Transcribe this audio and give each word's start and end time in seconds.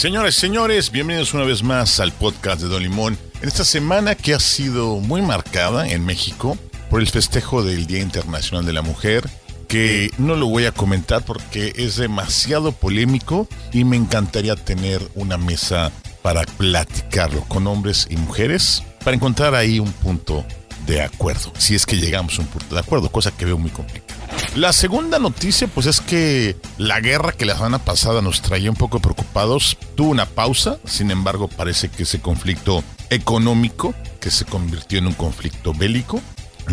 Señores, 0.00 0.34
señores, 0.34 0.90
bienvenidos 0.90 1.34
una 1.34 1.44
vez 1.44 1.62
más 1.62 2.00
al 2.00 2.10
podcast 2.10 2.62
de 2.62 2.68
Don 2.68 2.82
Limón. 2.82 3.18
En 3.42 3.48
esta 3.48 3.66
semana 3.66 4.14
que 4.14 4.32
ha 4.32 4.40
sido 4.40 4.96
muy 4.96 5.20
marcada 5.20 5.90
en 5.90 6.06
México 6.06 6.56
por 6.88 7.02
el 7.02 7.06
festejo 7.06 7.62
del 7.62 7.86
Día 7.86 8.00
Internacional 8.00 8.64
de 8.64 8.72
la 8.72 8.80
Mujer, 8.80 9.28
que 9.68 10.10
no 10.16 10.36
lo 10.36 10.46
voy 10.46 10.64
a 10.64 10.72
comentar 10.72 11.22
porque 11.22 11.74
es 11.76 11.96
demasiado 11.96 12.72
polémico 12.72 13.46
y 13.74 13.84
me 13.84 13.98
encantaría 13.98 14.56
tener 14.56 15.06
una 15.16 15.36
mesa 15.36 15.92
para 16.22 16.44
platicarlo 16.44 17.42
con 17.42 17.66
hombres 17.66 18.06
y 18.08 18.16
mujeres, 18.16 18.82
para 19.04 19.16
encontrar 19.16 19.54
ahí 19.54 19.80
un 19.80 19.92
punto 19.92 20.46
de 20.90 21.02
acuerdo, 21.02 21.52
si 21.56 21.76
es 21.76 21.86
que 21.86 21.96
llegamos 21.96 22.36
a 22.38 22.42
un 22.42 22.48
punto 22.48 22.74
de 22.74 22.80
acuerdo, 22.80 23.12
cosa 23.12 23.30
que 23.30 23.44
veo 23.44 23.56
muy 23.56 23.70
complicada. 23.70 24.20
La 24.56 24.72
segunda 24.72 25.20
noticia, 25.20 25.68
pues 25.68 25.86
es 25.86 26.00
que 26.00 26.56
la 26.78 26.98
guerra 27.00 27.30
que 27.30 27.46
la 27.46 27.54
semana 27.54 27.78
pasada 27.78 28.20
nos 28.22 28.42
traía 28.42 28.70
un 28.70 28.76
poco 28.76 28.98
preocupados 28.98 29.78
tuvo 29.94 30.10
una 30.10 30.26
pausa. 30.26 30.78
Sin 30.84 31.12
embargo, 31.12 31.46
parece 31.46 31.88
que 31.88 32.02
ese 32.02 32.20
conflicto 32.20 32.82
económico, 33.08 33.94
que 34.20 34.32
se 34.32 34.44
convirtió 34.44 34.98
en 34.98 35.06
un 35.06 35.12
conflicto 35.12 35.72
bélico, 35.72 36.20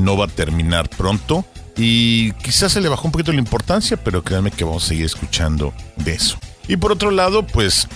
no 0.02 0.18
va 0.18 0.26
a 0.26 0.30
terminar 0.30 0.90
pronto. 0.90 1.46
Y 1.78 2.32
quizás 2.34 2.72
se 2.72 2.82
le 2.82 2.90
bajó 2.90 3.06
un 3.06 3.12
poquito 3.12 3.32
la 3.32 3.40
importancia, 3.40 3.98
pero 3.98 4.24
créanme 4.24 4.50
que 4.50 4.64
vamos 4.64 4.86
a 4.86 4.88
seguir 4.88 5.06
escuchando 5.06 5.76
de 5.98 6.16
eso. 6.16 6.40
Y 6.68 6.78
por 6.78 6.92
otro 6.92 7.12
lado, 7.12 7.46
pues 7.46 7.88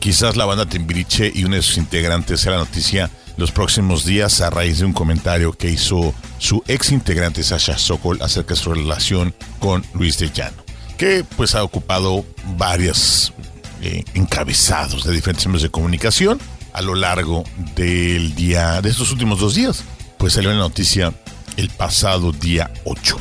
quizás 0.00 0.36
la 0.36 0.44
banda 0.44 0.66
Timbiriche 0.66 1.32
y 1.34 1.44
uno 1.44 1.56
de 1.56 1.62
sus 1.62 1.78
integrantes 1.78 2.40
sea 2.40 2.52
la 2.52 2.58
noticia 2.58 3.10
los 3.36 3.52
próximos 3.52 4.04
días 4.04 4.40
a 4.40 4.50
raíz 4.50 4.78
de 4.78 4.84
un 4.84 4.92
comentario 4.92 5.52
que 5.52 5.70
hizo 5.70 6.14
su 6.38 6.62
ex 6.68 6.92
integrante 6.92 7.42
Sasha 7.42 7.78
Sokol 7.78 8.20
acerca 8.22 8.54
de 8.54 8.60
su 8.60 8.72
relación 8.74 9.34
con 9.58 9.84
Luis 9.94 10.18
de 10.18 10.30
Llano, 10.30 10.62
que 10.98 11.24
pues 11.36 11.54
ha 11.54 11.64
ocupado 11.64 12.24
varios 12.56 13.32
eh, 13.80 14.04
encabezados 14.14 15.04
de 15.04 15.12
diferentes 15.12 15.46
medios 15.46 15.62
de 15.62 15.70
comunicación 15.70 16.38
a 16.72 16.82
lo 16.82 16.94
largo 16.94 17.44
del 17.74 18.34
día, 18.34 18.80
de 18.80 18.90
estos 18.90 19.10
últimos 19.12 19.40
dos 19.40 19.54
días. 19.54 19.84
Pues 20.18 20.34
salió 20.34 20.50
la 20.50 20.56
noticia 20.56 21.12
el 21.56 21.68
pasado 21.68 22.32
día 22.32 22.70
8. 22.84 23.18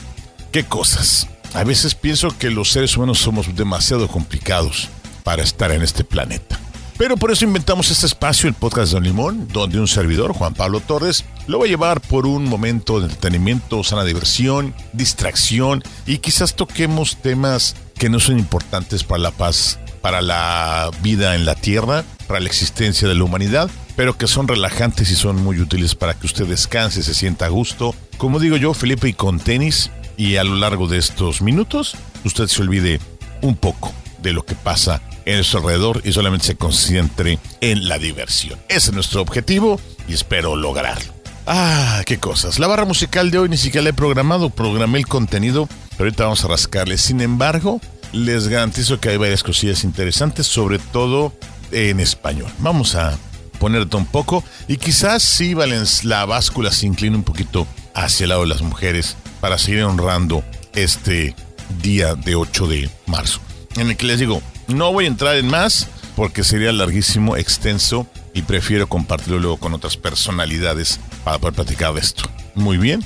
¿Qué 0.51 0.63
cosas? 0.63 1.27
A 1.53 1.63
veces 1.63 1.95
pienso 1.95 2.37
que 2.37 2.49
los 2.49 2.71
seres 2.71 2.95
humanos 2.95 3.19
somos 3.19 3.53
demasiado 3.55 4.07
complicados 4.07 4.89
para 5.23 5.43
estar 5.43 5.71
en 5.71 5.81
este 5.81 6.03
planeta. 6.03 6.60
Pero 7.01 7.17
por 7.17 7.31
eso 7.31 7.45
inventamos 7.45 7.89
este 7.89 8.05
espacio, 8.05 8.47
el 8.47 8.53
podcast 8.53 8.89
de 8.89 8.93
Don 8.93 9.03
Limón, 9.03 9.47
donde 9.47 9.79
un 9.79 9.87
servidor, 9.87 10.33
Juan 10.33 10.53
Pablo 10.53 10.81
Torres, 10.81 11.25
lo 11.47 11.57
va 11.57 11.65
a 11.65 11.67
llevar 11.67 11.99
por 11.99 12.27
un 12.27 12.45
momento 12.45 12.99
de 12.99 13.07
entretenimiento, 13.07 13.83
sana 13.83 14.03
diversión, 14.03 14.75
distracción 14.93 15.83
y 16.05 16.19
quizás 16.19 16.53
toquemos 16.53 17.17
temas 17.17 17.75
que 17.97 18.07
no 18.07 18.19
son 18.19 18.37
importantes 18.37 19.03
para 19.03 19.17
la 19.17 19.31
paz, 19.31 19.79
para 20.03 20.21
la 20.21 20.91
vida 21.01 21.33
en 21.33 21.43
la 21.43 21.55
Tierra, 21.55 22.03
para 22.27 22.39
la 22.39 22.45
existencia 22.45 23.07
de 23.07 23.15
la 23.15 23.23
humanidad, 23.23 23.71
pero 23.95 24.15
que 24.15 24.27
son 24.27 24.47
relajantes 24.47 25.09
y 25.09 25.15
son 25.15 25.43
muy 25.43 25.59
útiles 25.59 25.95
para 25.95 26.13
que 26.13 26.27
usted 26.27 26.45
descanse, 26.45 27.01
se 27.01 27.15
sienta 27.15 27.47
a 27.47 27.49
gusto. 27.49 27.95
Como 28.19 28.39
digo 28.39 28.57
yo, 28.57 28.75
Felipe, 28.75 29.09
y 29.09 29.13
con 29.13 29.39
tenis, 29.39 29.89
y 30.17 30.35
a 30.35 30.43
lo 30.43 30.53
largo 30.53 30.87
de 30.87 30.99
estos 30.99 31.41
minutos, 31.41 31.95
usted 32.23 32.45
se 32.45 32.61
olvide 32.61 33.01
un 33.41 33.55
poco 33.55 33.91
de 34.21 34.33
lo 34.33 34.43
que 34.43 34.55
pasa 34.55 35.01
en 35.25 35.43
su 35.43 35.57
alrededor 35.57 36.01
y 36.03 36.11
solamente 36.11 36.47
se 36.47 36.55
concentre 36.55 37.39
en 37.61 37.87
la 37.87 37.97
diversión. 37.97 38.59
Ese 38.67 38.89
es 38.89 38.93
nuestro 38.93 39.21
objetivo 39.21 39.79
y 40.07 40.13
espero 40.13 40.55
lograrlo. 40.55 41.13
Ah, 41.47 42.01
qué 42.05 42.17
cosas. 42.17 42.59
La 42.59 42.67
barra 42.67 42.85
musical 42.85 43.31
de 43.31 43.39
hoy 43.39 43.49
ni 43.49 43.57
siquiera 43.57 43.83
la 43.83 43.89
he 43.89 43.93
programado, 43.93 44.49
programé 44.49 44.99
el 44.99 45.07
contenido, 45.07 45.67
pero 45.91 46.05
ahorita 46.05 46.23
vamos 46.23 46.45
a 46.45 46.47
rascarle. 46.47 46.97
Sin 46.97 47.21
embargo, 47.21 47.81
les 48.11 48.47
garantizo 48.47 48.99
que 48.99 49.09
hay 49.09 49.17
varias 49.17 49.43
cosillas 49.43 49.83
interesantes, 49.83 50.47
sobre 50.47 50.79
todo 50.79 51.33
en 51.71 51.99
español. 51.99 52.51
Vamos 52.59 52.95
a 52.95 53.17
ponerte 53.59 53.95
un 53.95 54.05
poco 54.05 54.43
y 54.67 54.77
quizás 54.77 55.23
sí, 55.23 55.53
Valens, 55.53 56.03
la 56.03 56.25
báscula 56.25 56.71
se 56.71 56.87
inclina 56.87 57.15
un 57.15 57.23
poquito 57.23 57.67
hacia 57.93 58.23
el 58.25 58.29
lado 58.29 58.41
de 58.41 58.47
las 58.47 58.61
mujeres 58.61 59.17
para 59.39 59.57
seguir 59.57 59.83
honrando 59.83 60.43
este 60.73 61.35
día 61.81 62.15
de 62.15 62.35
8 62.35 62.67
de 62.67 62.89
marzo. 63.07 63.39
En 63.77 63.89
el 63.89 63.97
que 63.97 64.05
les 64.05 64.19
digo, 64.19 64.41
no 64.67 64.91
voy 64.91 65.05
a 65.05 65.07
entrar 65.07 65.35
en 65.35 65.47
más 65.47 65.87
porque 66.15 66.43
sería 66.43 66.71
larguísimo, 66.71 67.37
extenso 67.37 68.07
y 68.33 68.43
prefiero 68.43 68.87
compartirlo 68.87 69.39
luego 69.39 69.57
con 69.57 69.73
otras 69.73 69.97
personalidades 69.97 70.99
para 71.23 71.39
poder 71.39 71.55
platicar 71.55 71.93
de 71.93 72.01
esto. 72.01 72.23
Muy 72.55 72.77
bien. 72.77 73.03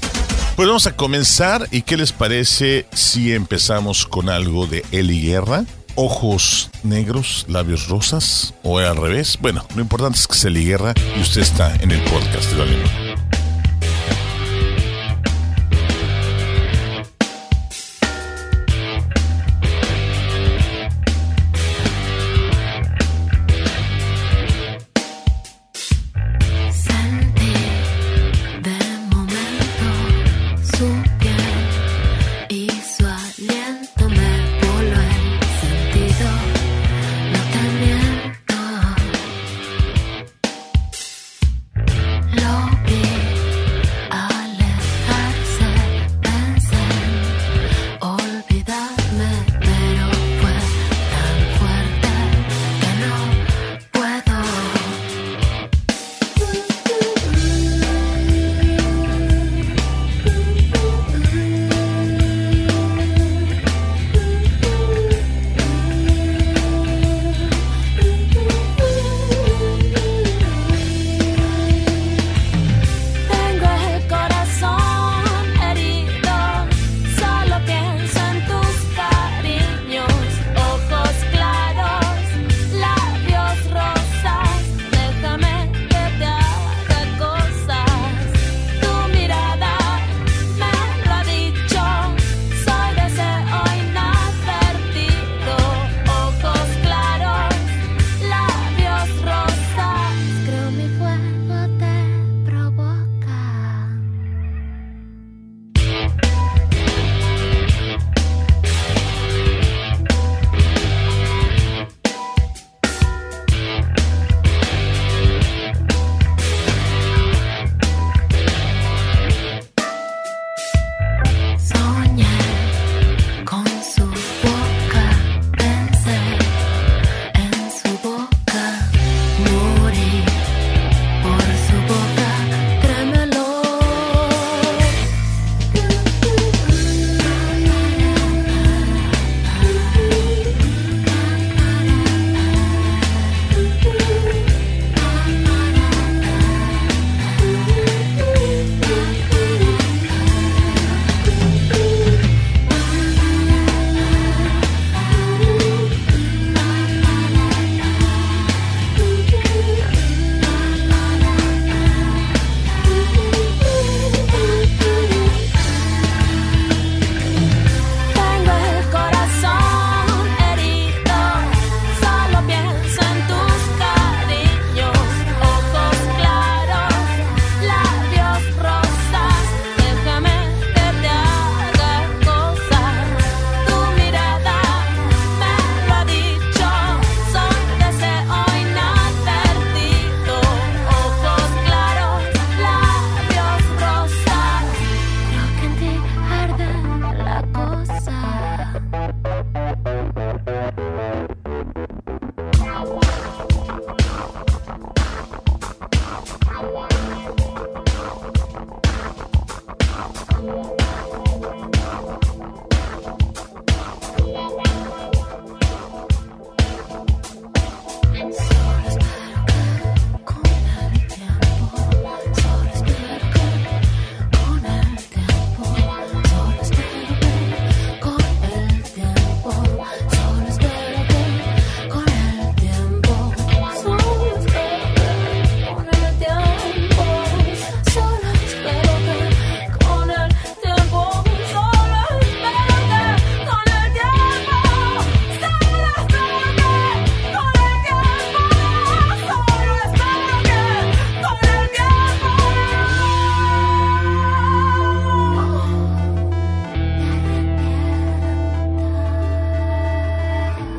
Pues 0.55 0.67
vamos 0.67 0.87
a 0.87 0.95
comenzar 0.95 1.67
y 1.71 1.81
qué 1.81 1.97
les 1.97 2.11
parece 2.11 2.87
si 2.93 3.33
empezamos 3.33 4.05
con 4.05 4.29
algo 4.29 4.67
de 4.67 4.85
Eli 4.91 5.21
Guerra. 5.21 5.65
Ojos 5.95 6.71
negros, 6.83 7.45
labios 7.47 7.87
rosas 7.87 8.53
o 8.63 8.79
al 8.79 8.97
revés. 8.97 9.37
Bueno, 9.39 9.65
lo 9.75 9.81
importante 9.81 10.17
es 10.17 10.27
que 10.27 10.35
es 10.35 10.45
Eli 10.45 10.65
Guerra 10.65 10.93
y 11.17 11.21
usted 11.21 11.41
está 11.41 11.75
en 11.75 11.91
el 11.91 12.01
podcast 12.03 12.49
de 12.51 12.57
Don 12.57 12.69
Limón. 12.69 13.04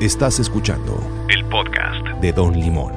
Estás 0.06 0.38
escuchando 0.38 1.26
El 1.28 1.44
podcast. 1.46 2.06
de 2.20 2.32
Don 2.32 2.54
Limón. 2.54 2.92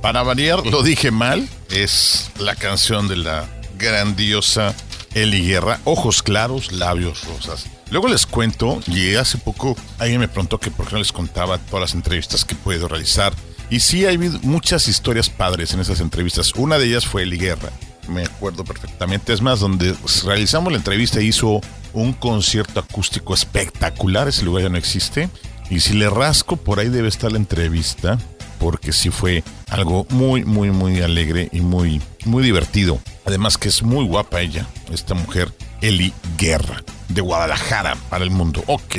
Para 0.00 0.24
variar, 0.24 0.66
lo 0.66 0.82
dije 0.82 1.12
mal. 1.12 1.48
Es 1.70 2.32
la 2.40 2.56
canción 2.56 3.06
de 3.06 3.14
la 3.14 3.46
grandiosa 3.78 4.74
Eli 5.14 5.46
Guerra. 5.46 5.78
Ojos 5.84 6.24
claros, 6.24 6.72
labios 6.72 7.24
rosas. 7.28 7.66
Luego 7.92 8.08
les 8.08 8.26
cuento, 8.26 8.80
y 8.88 9.14
hace 9.14 9.38
poco 9.38 9.76
alguien 10.00 10.18
me 10.18 10.26
preguntó 10.26 10.58
que 10.58 10.72
por 10.72 10.86
qué 10.86 10.94
no 10.94 10.98
les 10.98 11.12
contaba 11.12 11.58
todas 11.58 11.92
las 11.92 11.94
entrevistas 11.94 12.44
que 12.44 12.56
puedo 12.56 12.88
realizar. 12.88 13.32
Y 13.70 13.78
sí, 13.78 14.04
hay 14.04 14.18
muchas 14.18 14.88
historias 14.88 15.30
padres 15.30 15.74
en 15.74 15.78
esas 15.78 16.00
entrevistas. 16.00 16.52
Una 16.56 16.76
de 16.78 16.86
ellas 16.86 17.06
fue 17.06 17.22
Eli 17.22 17.38
Guerra. 17.38 17.70
Me 18.08 18.24
acuerdo 18.24 18.64
perfectamente. 18.64 19.32
Es 19.32 19.40
más, 19.40 19.60
donde 19.60 19.94
realizamos 20.24 20.72
la 20.72 20.78
entrevista 20.78 21.20
hizo 21.20 21.60
un 21.92 22.12
concierto 22.12 22.80
acústico 22.80 23.34
espectacular. 23.34 24.28
Ese 24.28 24.44
lugar 24.44 24.64
ya 24.64 24.68
no 24.68 24.78
existe. 24.78 25.28
Y 25.70 25.80
si 25.80 25.94
le 25.94 26.10
rasco, 26.10 26.56
por 26.56 26.80
ahí 26.80 26.88
debe 26.88 27.08
estar 27.08 27.32
la 27.32 27.38
entrevista 27.38 28.18
porque 28.62 28.92
sí 28.92 29.10
fue 29.10 29.42
algo 29.70 30.06
muy, 30.10 30.44
muy, 30.44 30.70
muy 30.70 31.02
alegre 31.02 31.48
y 31.50 31.60
muy, 31.60 32.00
muy 32.24 32.44
divertido. 32.44 33.00
Además 33.24 33.58
que 33.58 33.68
es 33.68 33.82
muy 33.82 34.06
guapa 34.06 34.40
ella, 34.40 34.66
esta 34.92 35.14
mujer, 35.14 35.52
Eli 35.80 36.12
Guerra, 36.38 36.82
de 37.08 37.20
Guadalajara 37.20 37.96
para 38.08 38.22
el 38.22 38.30
mundo. 38.30 38.62
Ok, 38.66 38.96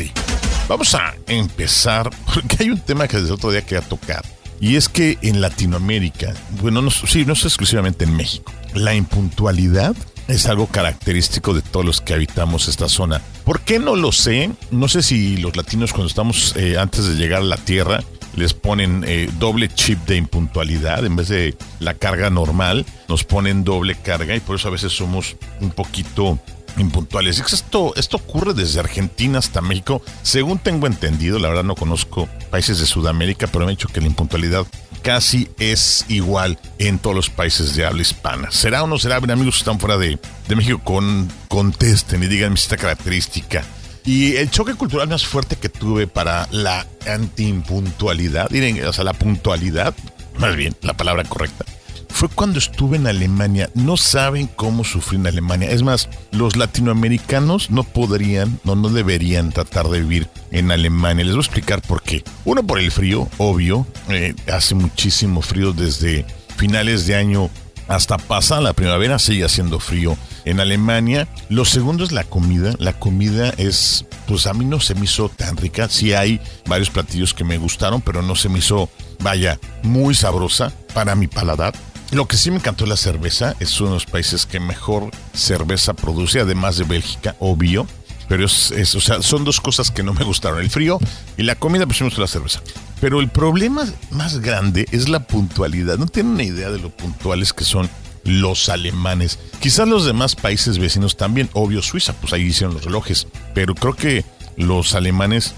vamos 0.68 0.94
a 0.96 1.16
empezar 1.28 2.10
porque 2.34 2.58
hay 2.60 2.72
un 2.72 2.80
tema 2.80 3.08
que 3.08 3.18
desde 3.18 3.34
otro 3.34 3.52
día 3.52 3.62
quería 3.62 3.88
tocar. 3.88 4.26
Y 4.64 4.78
es 4.78 4.88
que 4.88 5.18
en 5.22 5.42
Latinoamérica, 5.42 6.34
bueno, 6.62 6.82
no, 6.82 6.90
sí, 6.90 7.26
no 7.26 7.34
es 7.34 7.44
exclusivamente 7.44 8.06
en 8.06 8.16
México, 8.16 8.54
la 8.74 8.96
impuntualidad 8.96 9.94
es 10.30 10.46
algo 10.46 10.68
característico 10.68 11.54
de 11.54 11.62
todos 11.62 11.86
los 11.86 12.00
que 12.00 12.14
habitamos 12.14 12.70
esta 12.70 12.88
zona. 12.88 13.22
¿Por 13.44 13.60
qué 13.60 13.78
no 13.78 13.98
lo 13.98 14.14
sé? 14.14 14.52
No 14.72 14.88
sé 14.88 15.04
si 15.04 15.36
los 15.36 15.58
latinos 15.58 15.92
cuando 15.92 16.08
estamos 16.08 16.56
eh, 16.56 16.78
antes 16.78 17.06
de 17.06 17.16
llegar 17.16 17.42
a 17.42 17.46
la 17.46 17.58
Tierra 17.58 18.06
les 18.38 18.54
ponen 18.54 19.04
eh, 19.06 19.30
doble 19.38 19.68
chip 19.68 20.00
de 20.08 20.16
impuntualidad 20.16 21.06
en 21.06 21.18
vez 21.18 21.28
de 21.28 21.58
la 21.82 21.96
carga 21.96 22.30
normal, 22.30 22.86
nos 23.10 23.26
ponen 23.26 23.66
doble 23.66 23.96
carga 23.96 24.34
y 24.34 24.40
por 24.40 24.56
eso 24.56 24.70
a 24.70 24.72
veces 24.72 24.94
somos 24.94 25.36
un 25.60 25.72
poquito 25.72 26.40
impuntuales. 26.78 27.40
Esto, 27.40 27.94
esto 27.96 28.18
ocurre 28.18 28.54
desde 28.54 28.80
Argentina 28.80 29.40
hasta 29.40 29.62
México. 29.62 30.02
Según 30.22 30.60
tengo 30.60 30.88
entendido, 30.88 31.40
la 31.40 31.50
verdad 31.50 31.64
no 31.64 31.76
conozco 31.76 32.28
países 32.50 32.80
de 32.80 32.86
Sudamérica, 32.86 33.48
pero 33.48 33.66
me 33.66 33.72
han 33.72 33.78
dicho 33.78 33.90
que 33.90 34.02
la 34.02 34.08
impuntualidad 34.08 34.66
casi 35.02 35.50
es 35.60 36.06
igual 36.08 36.58
en 36.80 36.98
todos 36.98 37.16
los 37.16 37.30
países 37.30 37.76
de 37.76 37.86
habla 37.86 38.02
hispana. 38.02 38.52
¿Será 38.52 38.84
o 38.84 38.88
no 38.88 38.98
será? 38.98 39.20
Bien, 39.20 39.32
amigos 39.32 39.58
están 39.58 39.80
fuera 39.80 39.98
de, 39.98 40.18
de 40.48 40.56
México, 40.56 40.82
con, 40.84 41.32
contesten 41.50 42.24
y 42.24 42.28
díganme 42.28 42.56
esta 42.56 42.78
característica. 42.78 43.64
Y 44.06 44.36
el 44.36 44.50
choque 44.50 44.74
cultural 44.74 45.08
más 45.08 45.26
fuerte 45.26 45.56
que 45.56 45.70
tuve 45.70 46.08
para 46.08 46.48
la 46.52 46.86
anti-impuntualidad, 47.08 48.50
o 48.88 48.94
sea, 48.94 49.04
la 49.04 49.14
puntualidad, 49.14 49.94
más 50.38 50.56
bien, 50.56 50.76
la 50.82 50.94
palabra 50.94 51.24
correcta, 51.24 51.66
fue 52.14 52.30
cuando 52.30 52.60
estuve 52.60 52.98
en 52.98 53.08
Alemania. 53.08 53.70
No 53.74 53.98
saben 53.98 54.48
cómo 54.48 54.84
sufrí 54.84 55.18
en 55.18 55.28
Alemania. 55.28 55.72
Es 55.72 55.82
más, 55.82 56.10
los 56.32 56.56
latinoamericanos 56.56 57.72
no 57.72 57.84
podrían, 57.84 58.60
no, 58.64 58.76
no 58.76 58.90
deberían 58.90 59.52
tratar 59.52 59.90
de 59.90 60.00
vivir 60.00 60.30
en 60.52 60.72
Alemania. 60.72 61.26
Les 61.26 61.34
voy 61.34 61.42
a 61.42 61.46
explicar 61.46 61.82
por 61.82 62.04
qué. 62.04 62.24
Uno, 62.46 62.64
por 62.66 62.80
el 62.80 62.92
frío, 62.92 63.28
obvio. 63.40 63.88
Eh, 64.10 64.36
hace 64.52 64.76
muchísimo 64.76 65.42
frío 65.42 65.74
desde 65.74 66.26
finales 66.56 67.08
de 67.08 67.16
año 67.16 67.50
hasta 67.88 68.18
pasa 68.18 68.62
la 68.62 68.74
primavera, 68.74 69.20
sigue 69.20 69.44
haciendo 69.44 69.80
frío 69.80 70.16
en 70.46 70.60
Alemania. 70.60 71.28
Lo 71.50 71.66
segundo 71.66 72.04
es 72.04 72.12
la 72.12 72.24
comida. 72.24 72.76
La 72.78 72.94
comida 72.94 73.54
es, 73.58 74.06
pues 74.28 74.48
a 74.48 74.54
mí 74.54 74.66
no 74.66 74.80
se 74.80 74.96
me 74.96 75.06
hizo 75.06 75.30
tan 75.30 75.58
rica. 75.58 75.90
Sí 75.90 76.14
hay 76.14 76.40
varios 76.68 76.90
platillos 76.90 77.34
que 77.34 77.44
me 77.44 77.58
gustaron, 77.58 78.02
pero 78.02 78.22
no 78.22 78.36
se 78.36 78.50
me 78.50 78.60
hizo, 78.60 78.90
vaya, 79.20 79.60
muy 79.82 80.16
sabrosa 80.16 80.72
para 80.94 81.16
mi 81.16 81.28
paladar. 81.28 81.74
Lo 82.14 82.28
que 82.28 82.38
sí 82.38 82.52
me 82.52 82.58
encantó 82.58 82.86
la 82.86 82.96
cerveza. 82.96 83.56
Es 83.60 83.82
uno 83.82 83.90
de 83.90 83.96
los 83.96 84.06
países 84.06 84.46
que 84.46 84.60
mejor 84.60 85.10
cerveza 85.34 85.96
produce, 85.96 86.40
además 86.40 86.78
de 86.78 86.84
Bélgica, 86.84 87.36
obvio. 87.40 87.88
Pero 88.30 88.46
es, 88.46 88.72
o 88.96 89.02
sea, 89.02 89.24
son 89.24 89.44
dos 89.44 89.60
cosas 89.60 89.90
que 89.90 90.04
no 90.04 90.14
me 90.14 90.24
gustaron. 90.24 90.60
El 90.60 90.70
frío 90.70 91.00
y 91.38 91.44
la 91.44 91.56
comida, 91.56 91.88
pues 91.88 92.00
la 92.18 92.28
cerveza. 92.28 92.62
Pero 93.02 93.20
el 93.20 93.30
problema 93.30 93.84
más 94.12 94.40
grande 94.40 94.86
es 94.92 95.10
la 95.10 95.22
puntualidad. 95.22 95.98
No 95.98 96.06
tienen 96.06 96.34
una 96.34 96.44
idea 96.44 96.70
de 96.70 96.80
lo 96.80 96.90
puntuales 96.90 97.52
que 97.52 97.64
son 97.64 97.90
los 98.26 98.70
alemanes. 98.70 99.40
Quizás 99.60 99.88
los 99.88 100.06
demás 100.06 100.36
países 100.36 100.78
vecinos 100.78 101.18
también. 101.18 101.50
Obvio, 101.54 101.82
Suiza, 101.82 102.14
pues 102.14 102.32
ahí 102.32 102.44
hicieron 102.44 102.76
los 102.76 102.86
relojes. 102.86 103.28
Pero 103.56 103.74
creo 103.74 103.96
que 103.96 104.24
los 104.56 104.94
alemanes 104.94 105.56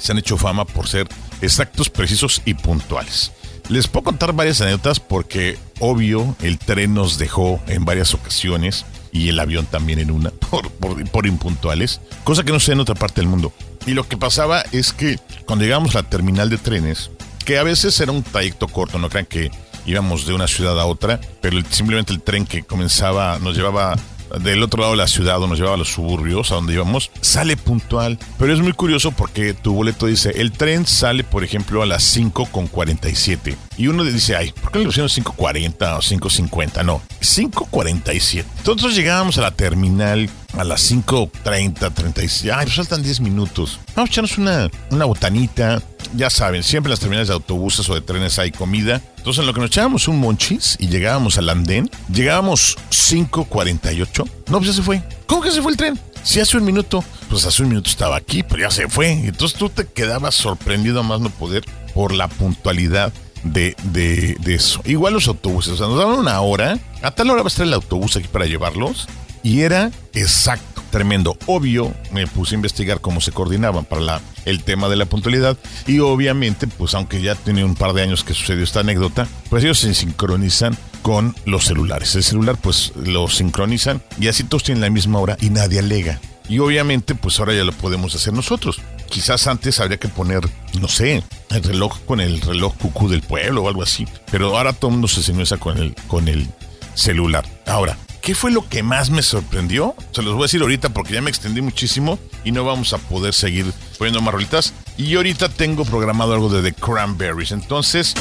se 0.00 0.12
han 0.12 0.18
hecho 0.18 0.38
fama 0.38 0.64
por 0.64 0.88
ser 0.88 1.06
exactos, 1.42 1.90
precisos 1.90 2.40
y 2.46 2.54
puntuales. 2.54 3.32
Les 3.68 3.86
puedo 3.86 4.04
contar 4.04 4.32
varias 4.32 4.60
anécdotas 4.62 4.98
porque, 4.98 5.58
obvio, 5.78 6.34
el 6.40 6.58
tren 6.58 6.94
nos 6.94 7.18
dejó 7.18 7.60
en 7.66 7.84
varias 7.84 8.14
ocasiones 8.14 8.86
y 9.12 9.28
el 9.28 9.38
avión 9.38 9.66
también 9.66 9.98
en 9.98 10.10
una, 10.10 10.30
por, 10.50 10.70
por, 10.70 11.04
por 11.10 11.26
impuntuales, 11.26 12.00
cosa 12.24 12.44
que 12.44 12.52
no 12.52 12.60
sé 12.60 12.72
en 12.72 12.80
otra 12.80 12.94
parte 12.94 13.20
del 13.20 13.28
mundo. 13.28 13.52
Y 13.86 13.92
lo 13.92 14.08
que 14.08 14.16
pasaba 14.16 14.62
es 14.72 14.92
que 14.92 15.18
cuando 15.44 15.64
llegamos 15.64 15.94
a 15.96 16.02
la 16.02 16.08
terminal 16.08 16.48
de 16.48 16.58
trenes, 16.58 17.10
que 17.44 17.58
a 17.58 17.62
veces 17.62 17.98
era 18.00 18.12
un 18.12 18.22
trayecto 18.22 18.68
corto, 18.68 18.98
no 18.98 19.08
crean 19.08 19.26
que 19.26 19.50
íbamos 19.86 20.26
de 20.26 20.34
una 20.34 20.46
ciudad 20.46 20.78
a 20.78 20.86
otra, 20.86 21.20
pero 21.40 21.58
simplemente 21.70 22.12
el 22.12 22.20
tren 22.20 22.46
que 22.46 22.62
comenzaba, 22.62 23.38
nos 23.38 23.56
llevaba 23.56 23.96
del 24.40 24.62
otro 24.62 24.80
lado 24.80 24.92
de 24.92 24.98
la 24.98 25.08
ciudad 25.08 25.42
o 25.42 25.46
nos 25.46 25.58
llevaba 25.58 25.76
a 25.76 25.78
los 25.78 25.92
suburbios, 25.92 26.50
a 26.50 26.56
donde 26.56 26.74
íbamos, 26.74 27.10
sale 27.20 27.56
puntual. 27.56 28.18
Pero 28.38 28.52
es 28.52 28.60
muy 28.60 28.72
curioso 28.72 29.12
porque 29.12 29.54
tu 29.54 29.74
boleto 29.74 30.06
dice, 30.06 30.32
el 30.36 30.52
tren 30.52 30.86
sale, 30.86 31.24
por 31.24 31.44
ejemplo, 31.44 31.82
a 31.82 31.86
las 31.86 32.04
5 32.04 32.46
con 32.46 32.66
47. 32.66 33.56
Y 33.76 33.86
uno 33.86 34.04
dice, 34.04 34.36
ay, 34.36 34.52
¿por 34.52 34.72
qué 34.72 34.80
le 34.80 34.86
pusieron 34.86 35.08
5.40 35.08 35.96
o 35.96 36.00
5.50? 36.00 36.84
No, 36.84 37.00
5.47. 37.20 38.44
Entonces 38.58 38.94
llegábamos 38.94 39.38
a 39.38 39.42
la 39.42 39.50
terminal 39.52 40.28
a 40.56 40.64
las 40.64 40.90
5.30, 40.90 41.94
36. 41.94 42.52
Ay, 42.52 42.64
pues 42.64 42.76
faltan 42.76 43.02
10 43.02 43.20
minutos. 43.20 43.78
Vamos 43.94 44.10
a 44.10 44.12
echarnos 44.12 44.38
una, 44.38 44.70
una 44.90 45.04
botanita. 45.04 45.82
Ya 46.14 46.30
saben, 46.30 46.62
siempre 46.62 46.88
en 46.88 46.92
las 46.92 47.00
terminales 47.00 47.28
de 47.28 47.34
autobuses 47.34 47.88
o 47.88 47.94
de 47.94 48.00
trenes 48.00 48.38
hay 48.38 48.50
comida. 48.50 49.02
Entonces, 49.18 49.40
en 49.40 49.46
lo 49.46 49.54
que 49.54 49.60
nos 49.60 49.70
echábamos 49.70 50.08
un 50.08 50.18
monchis 50.18 50.76
y 50.78 50.88
llegábamos 50.88 51.38
al 51.38 51.48
andén, 51.48 51.90
llegábamos 52.12 52.78
5.48. 52.90 54.28
No, 54.48 54.58
pues 54.58 54.70
ya 54.70 54.72
se 54.74 54.82
fue. 54.82 55.02
¿Cómo 55.26 55.42
que 55.42 55.50
se 55.50 55.62
fue 55.62 55.72
el 55.72 55.76
tren? 55.76 55.98
Si 56.22 56.40
hace 56.40 56.56
un 56.56 56.64
minuto, 56.64 57.04
pues 57.28 57.44
hace 57.44 57.62
un 57.62 57.68
minuto 57.68 57.90
estaba 57.90 58.16
aquí, 58.16 58.42
pero 58.42 58.62
ya 58.62 58.70
se 58.70 58.88
fue. 58.88 59.10
Entonces 59.12 59.58
tú 59.58 59.68
te 59.68 59.86
quedabas 59.86 60.34
sorprendido 60.34 61.00
a 61.00 61.02
más 61.02 61.20
no 61.20 61.30
poder 61.30 61.64
por 61.94 62.12
la 62.12 62.28
puntualidad 62.28 63.12
de, 63.44 63.76
de, 63.84 64.36
de 64.40 64.54
eso. 64.54 64.80
Igual 64.84 65.14
los 65.14 65.28
autobuses, 65.28 65.74
o 65.74 65.76
sea, 65.76 65.86
nos 65.86 65.98
daban 65.98 66.18
una 66.18 66.40
hora. 66.40 66.78
A 67.02 67.10
tal 67.10 67.30
hora 67.30 67.42
va 67.42 67.46
a 67.46 67.48
estar 67.48 67.66
el 67.66 67.74
autobús 67.74 68.16
aquí 68.16 68.28
para 68.28 68.46
llevarlos. 68.46 69.08
Y 69.42 69.60
era 69.60 69.90
exacto, 70.14 70.64
tremendo. 70.90 71.36
Obvio, 71.46 71.94
me 72.12 72.26
puse 72.26 72.54
a 72.54 72.56
investigar 72.56 73.00
cómo 73.00 73.20
se 73.20 73.32
coordinaban 73.32 73.84
para 73.84 74.00
la, 74.00 74.20
el 74.44 74.62
tema 74.62 74.88
de 74.88 74.96
la 74.96 75.06
puntualidad. 75.06 75.56
Y 75.86 76.00
obviamente, 76.00 76.66
pues 76.66 76.94
aunque 76.94 77.20
ya 77.20 77.34
tiene 77.34 77.64
un 77.64 77.74
par 77.74 77.92
de 77.92 78.02
años 78.02 78.24
que 78.24 78.34
sucedió 78.34 78.64
esta 78.64 78.80
anécdota, 78.80 79.28
pues 79.50 79.64
ellos 79.64 79.78
se 79.78 79.94
sincronizan 79.94 80.76
con 81.02 81.34
los 81.44 81.64
celulares. 81.64 82.14
El 82.14 82.24
celular, 82.24 82.56
pues 82.60 82.92
lo 82.96 83.28
sincronizan 83.28 84.02
y 84.20 84.28
así 84.28 84.44
todos 84.44 84.64
tienen 84.64 84.82
la 84.82 84.90
misma 84.90 85.18
hora 85.20 85.36
y 85.40 85.50
nadie 85.50 85.78
alega. 85.78 86.20
Y 86.48 86.60
obviamente, 86.60 87.14
pues 87.14 87.38
ahora 87.38 87.54
ya 87.54 87.64
lo 87.64 87.72
podemos 87.72 88.14
hacer 88.14 88.32
nosotros. 88.32 88.80
Quizás 89.10 89.46
antes 89.46 89.80
habría 89.80 89.98
que 89.98 90.08
poner, 90.08 90.40
no 90.80 90.88
sé, 90.88 91.22
el 91.50 91.62
reloj 91.62 91.98
con 92.06 92.20
el 92.20 92.40
reloj 92.40 92.74
cucú 92.76 93.08
del 93.08 93.22
pueblo 93.22 93.64
o 93.64 93.68
algo 93.68 93.82
así. 93.82 94.06
Pero 94.30 94.56
ahora 94.56 94.72
todo 94.72 94.88
el 94.88 94.92
mundo 94.92 95.08
se 95.08 95.22
sincroniza 95.22 95.58
con 95.58 95.78
el, 95.78 95.94
con 96.06 96.28
el 96.28 96.48
celular. 96.94 97.44
Ahora, 97.66 97.98
¿qué 98.28 98.34
fue 98.34 98.50
lo 98.50 98.68
que 98.68 98.82
más 98.82 99.08
me 99.08 99.22
sorprendió? 99.22 99.94
Se 100.12 100.20
los 100.20 100.34
voy 100.34 100.42
a 100.42 100.44
decir 100.44 100.60
ahorita 100.60 100.90
porque 100.90 101.14
ya 101.14 101.22
me 101.22 101.30
extendí 101.30 101.62
muchísimo 101.62 102.18
y 102.44 102.52
no 102.52 102.62
vamos 102.62 102.92
a 102.92 102.98
poder 102.98 103.32
seguir 103.32 103.72
poniendo 103.96 104.20
más 104.20 104.34
rolitas. 104.34 104.74
Y 104.98 105.16
ahorita 105.16 105.48
tengo 105.48 105.86
programado 105.86 106.34
algo 106.34 106.50
de 106.50 106.60
The 106.60 106.78
Cranberries. 106.78 107.52
Entonces, 107.52 108.12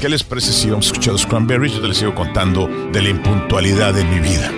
¿qué 0.00 0.08
les 0.08 0.24
parece 0.24 0.54
si 0.54 0.70
vamos 0.70 0.86
a 0.86 0.92
escuchar 0.92 1.12
los 1.12 1.26
Cranberries? 1.26 1.74
Yo 1.74 1.82
te 1.82 1.88
les 1.88 1.98
sigo 1.98 2.14
contando 2.14 2.68
de 2.90 3.02
la 3.02 3.10
impuntualidad 3.10 3.92
de 3.92 4.04
mi 4.04 4.20
vida. 4.20 4.50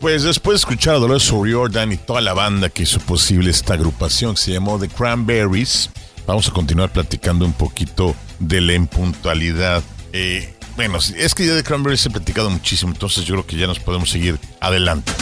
Pues 0.00 0.24
después 0.24 0.54
de 0.54 0.56
escuchar 0.56 0.96
a 0.96 0.98
Dolores 0.98 1.30
O'Riordan 1.30 1.92
y 1.92 1.96
toda 1.96 2.20
la 2.20 2.34
banda 2.34 2.68
que 2.68 2.82
hizo 2.82 2.98
posible 2.98 3.50
esta 3.50 3.74
agrupación 3.74 4.34
que 4.34 4.40
se 4.40 4.52
llamó 4.52 4.78
The 4.78 4.88
Cranberries, 4.88 5.90
vamos 6.26 6.48
a 6.48 6.52
continuar 6.52 6.92
platicando 6.92 7.44
un 7.44 7.52
poquito 7.52 8.16
de 8.40 8.60
la 8.60 8.74
impuntualidad. 8.74 9.82
Eh, 10.12 10.54
bueno, 10.74 10.98
es 10.98 11.34
que 11.34 11.46
ya 11.46 11.54
de 11.54 11.62
Cranberries 11.62 12.04
he 12.06 12.10
platicado 12.10 12.50
muchísimo, 12.50 12.92
entonces 12.92 13.24
yo 13.24 13.34
creo 13.34 13.46
que 13.46 13.56
ya 13.56 13.68
nos 13.68 13.78
podemos 13.78 14.10
seguir 14.10 14.40
adelante. 14.58 15.12